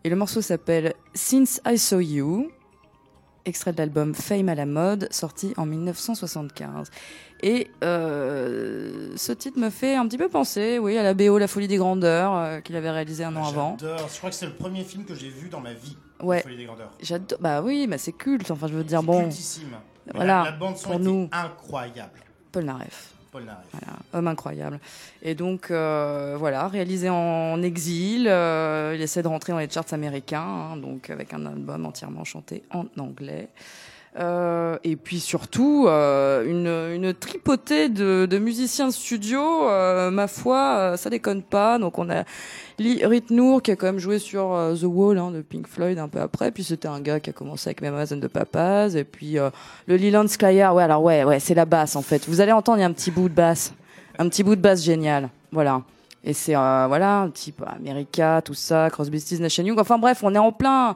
Et 0.04 0.10
le 0.10 0.16
morceau 0.16 0.42
s'appelle 0.42 0.94
Since 1.14 1.62
I 1.66 1.78
Saw 1.78 2.00
You, 2.00 2.52
extrait 3.46 3.72
de 3.72 3.78
l'album 3.78 4.14
Fame 4.16 4.50
à 4.50 4.56
la 4.56 4.66
mode, 4.66 5.08
sorti 5.12 5.54
en 5.58 5.66
1975. 5.68 6.90
Et 7.44 7.68
euh, 7.84 9.14
ce 9.16 9.32
titre 9.32 9.60
me 9.60 9.70
fait 9.70 9.96
un 9.96 10.08
petit 10.08 10.18
peu 10.18 10.30
penser, 10.30 10.80
oui, 10.80 10.98
à 10.98 11.04
la 11.04 11.14
BO 11.14 11.38
La 11.38 11.48
Folie 11.48 11.68
des 11.68 11.78
Grandeurs, 11.78 12.34
euh, 12.36 12.60
qu'il 12.62 12.76
avait 12.76 12.90
réalisé 12.90 13.24
un 13.24 13.36
an 13.36 13.46
avant. 13.48 13.78
J'adore. 13.80 14.10
Je 14.12 14.18
crois 14.18 14.30
que 14.32 14.36
c'est 14.36 14.48
le 14.48 14.54
premier 14.54 14.84
film 14.84 15.06
que 15.06 15.14
j'ai 15.14 15.30
vu 15.30 15.50
dans 15.50 15.60
ma 15.62 15.74
vie. 15.74 15.96
Ouais. 16.22 16.38
La 16.38 16.42
Folie 16.44 16.58
des 16.58 16.66
grandeurs. 16.66 16.92
J'adore. 17.02 17.38
Bah 17.40 17.62
oui, 17.62 17.86
bah 17.88 17.98
c'est 18.00 18.14
culte. 18.14 18.50
Enfin, 18.50 18.68
je 18.68 18.74
veux 18.74 18.84
dire, 18.84 19.02
C'est 19.02 19.06
bon, 19.06 19.22
cultissime. 19.24 19.76
Voilà, 20.14 20.44
La, 20.46 20.52
la 20.52 20.58
bande 20.58 20.78
son 20.78 20.84
pour 20.86 20.94
était 20.96 21.04
nous. 21.04 21.30
incroyable. 21.32 22.20
Polnareff. 22.52 23.12
Voilà, 23.72 23.98
homme 24.14 24.28
incroyable. 24.28 24.80
Et 25.22 25.36
donc, 25.36 25.72
euh, 25.72 26.36
voilà, 26.38 26.68
réalisé 26.68 27.10
en 27.10 27.62
exil, 27.62 28.28
euh, 28.28 28.94
il 28.96 29.02
essaie 29.02 29.24
de 29.24 29.28
rentrer 29.28 29.52
dans 29.52 29.60
les 29.60 29.70
charts 29.70 29.92
américains, 29.92 30.42
hein, 30.42 30.78
donc 30.78 31.10
avec 31.10 31.34
un 31.34 31.46
album 31.46 31.86
entièrement 31.86 32.24
chanté 32.24 32.64
en 32.72 32.86
anglais. 32.98 33.50
Euh, 34.18 34.78
et 34.86 34.96
puis 34.96 35.20
surtout, 35.20 35.88
euh, 35.88 36.46
une, 36.46 37.04
une 37.04 37.14
tripotée 37.14 37.90
de, 37.90 38.26
de 38.26 38.38
musiciens 38.38 38.88
de 38.88 38.94
studio, 38.94 39.42
euh, 39.68 40.10
ma 40.10 40.28
foi, 40.28 40.58
euh, 40.78 40.98
ça 40.98 41.10
déconne 41.10 41.44
pas. 41.44 41.78
Donc 41.80 42.00
on 42.00 42.10
a 42.10 42.24
Lee 42.80 43.06
Ritnour 43.06 43.62
qui 43.62 43.72
a 43.72 43.76
quand 43.76 43.88
même 43.88 44.00
joué 44.00 44.20
sur 44.20 44.54
euh, 44.54 44.74
The 44.74 44.86
Wall 44.86 45.18
hein, 45.18 45.32
de 45.32 45.42
Pink 45.42 45.68
Floyd 45.68 46.00
un 46.00 46.08
peu 46.08 46.22
après. 46.22 46.52
Puis 46.52 46.64
c'était 46.64 46.88
un 46.88 47.02
gars 47.02 47.20
qui 47.20 47.30
a 47.30 47.34
commencé 47.34 47.68
avec 47.68 47.82
Mamas 47.82 48.14
and 48.14 48.22
the 48.22 48.30
Papas. 48.30 48.92
Et 48.96 49.04
puis 49.04 49.38
euh, 49.38 49.50
le 49.86 49.98
Leland 49.98 50.30
Skyer, 50.30 50.70
ouais, 50.74 50.84
alors 50.84 51.04
ouais, 51.04 51.26
ouais, 51.26 51.42
c'est 51.42 51.56
la 51.56 51.66
basse 51.66 51.98
en 51.98 52.02
fait. 52.02 52.26
Vous 52.30 52.40
allez 52.40 52.54
entendre, 52.54 52.78
il 52.78 52.82
y 52.82 52.86
a 52.86 52.88
un 52.88 52.94
petit 52.94 53.12
bout 53.12 53.28
de 53.28 53.34
basse, 53.36 53.74
un 54.18 54.30
petit 54.30 54.44
bout 54.44 54.56
de 54.56 54.62
basse 54.62 54.82
génial, 54.82 55.30
voilà. 55.52 55.82
Et 56.28 56.34
c'est 56.34 56.54
voilà, 56.54 57.20
un 57.20 57.30
type 57.30 57.62
America, 57.68 58.42
tout 58.44 58.56
ça, 58.56 58.90
Crosby, 58.90 59.20
Stills, 59.20 59.42
Nash 59.42 59.60
Young. 59.60 59.78
Enfin 59.80 60.00
bref, 60.00 60.22
on 60.24 60.34
est 60.34 60.40
en 60.40 60.52
plein, 60.52 60.96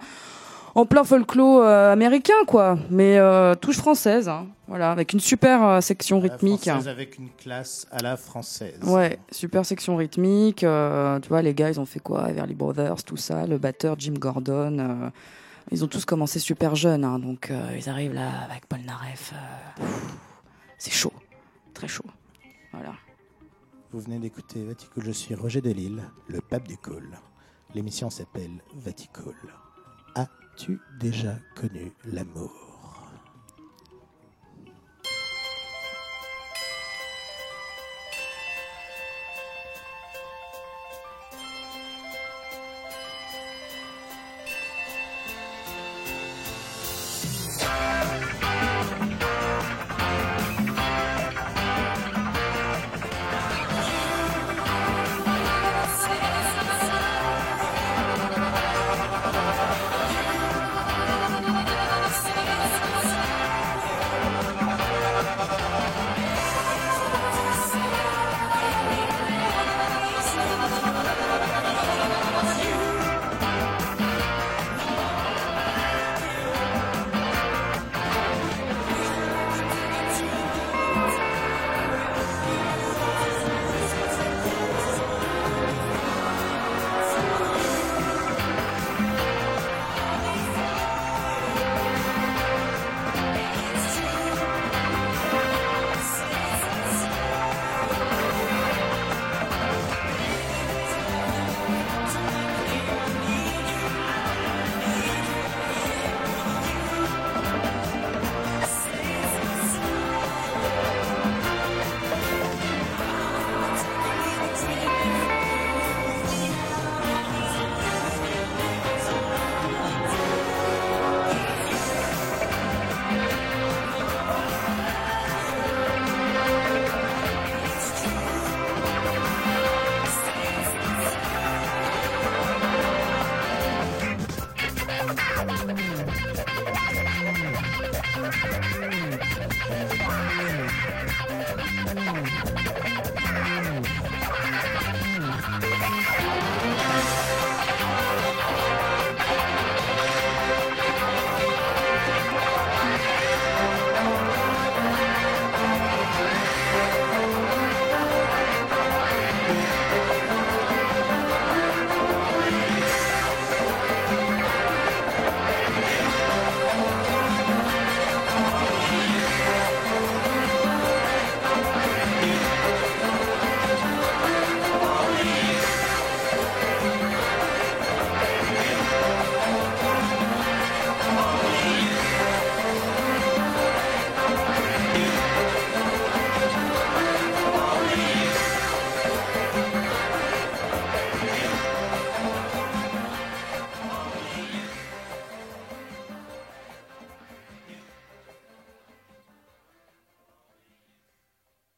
en 0.79 0.85
plein 0.85 1.03
folklore 1.03 1.61
euh, 1.63 1.91
américain 1.91 2.45
quoi, 2.47 2.79
mais 2.89 3.17
euh, 3.17 3.53
touche 3.55 3.77
française, 3.77 4.29
hein, 4.29 4.47
voilà, 4.67 4.91
avec 4.91 5.11
une 5.11 5.19
super 5.19 5.61
euh, 5.61 5.81
section 5.81 6.21
rythmique. 6.21 6.61
française 6.61 6.87
avec 6.87 7.17
une 7.17 7.29
classe 7.31 7.85
à 7.91 8.01
la 8.01 8.15
française. 8.15 8.79
Ouais, 8.83 9.19
super 9.29 9.65
section 9.65 9.97
rythmique. 9.97 10.59
tu 10.59 11.29
vois, 11.29 11.41
les 11.41 11.53
gars, 11.53 11.69
ils 11.69 11.79
ont 11.81 11.85
fait 11.85 11.99
quoi? 11.99 12.29
Everly 12.29 12.55
Brothers, 12.55 13.03
tout 13.03 13.17
ça. 13.17 13.45
Le 13.45 13.57
batteur 13.57 13.95
Jim 13.99 14.13
Gordon. 14.17 15.11
Ils 15.71 15.83
ont 15.83 15.87
tous 15.87 16.05
commencé 16.05 16.39
super 16.39 16.75
jeunes, 16.75 17.03
hein, 17.03 17.19
donc 17.19 17.51
ils 17.77 17.89
arrivent 17.89 18.13
là 18.13 18.29
avec 18.49 18.65
Paul 18.67 18.79
Naref. 18.85 19.33
c'est 20.77 20.93
chaud, 20.93 21.13
très 21.73 21.87
chaud. 21.87 22.05
Voilà. 22.71 22.93
Vous 23.91 23.99
venez 23.99 24.19
d'écouter 24.19 24.63
Vaticool, 24.63 25.03
je 25.03 25.11
suis 25.11 25.35
Roger 25.35 25.61
Delille, 25.61 26.01
le 26.27 26.39
pape 26.41 26.67
du 26.67 26.77
cool. 26.77 27.09
L'émission 27.75 28.09
s'appelle 28.09 28.61
Vaticool. 28.75 29.35
As-tu 30.59 30.77
déjà 30.99 31.37
connu 31.55 31.93
l'amour? 32.11 32.68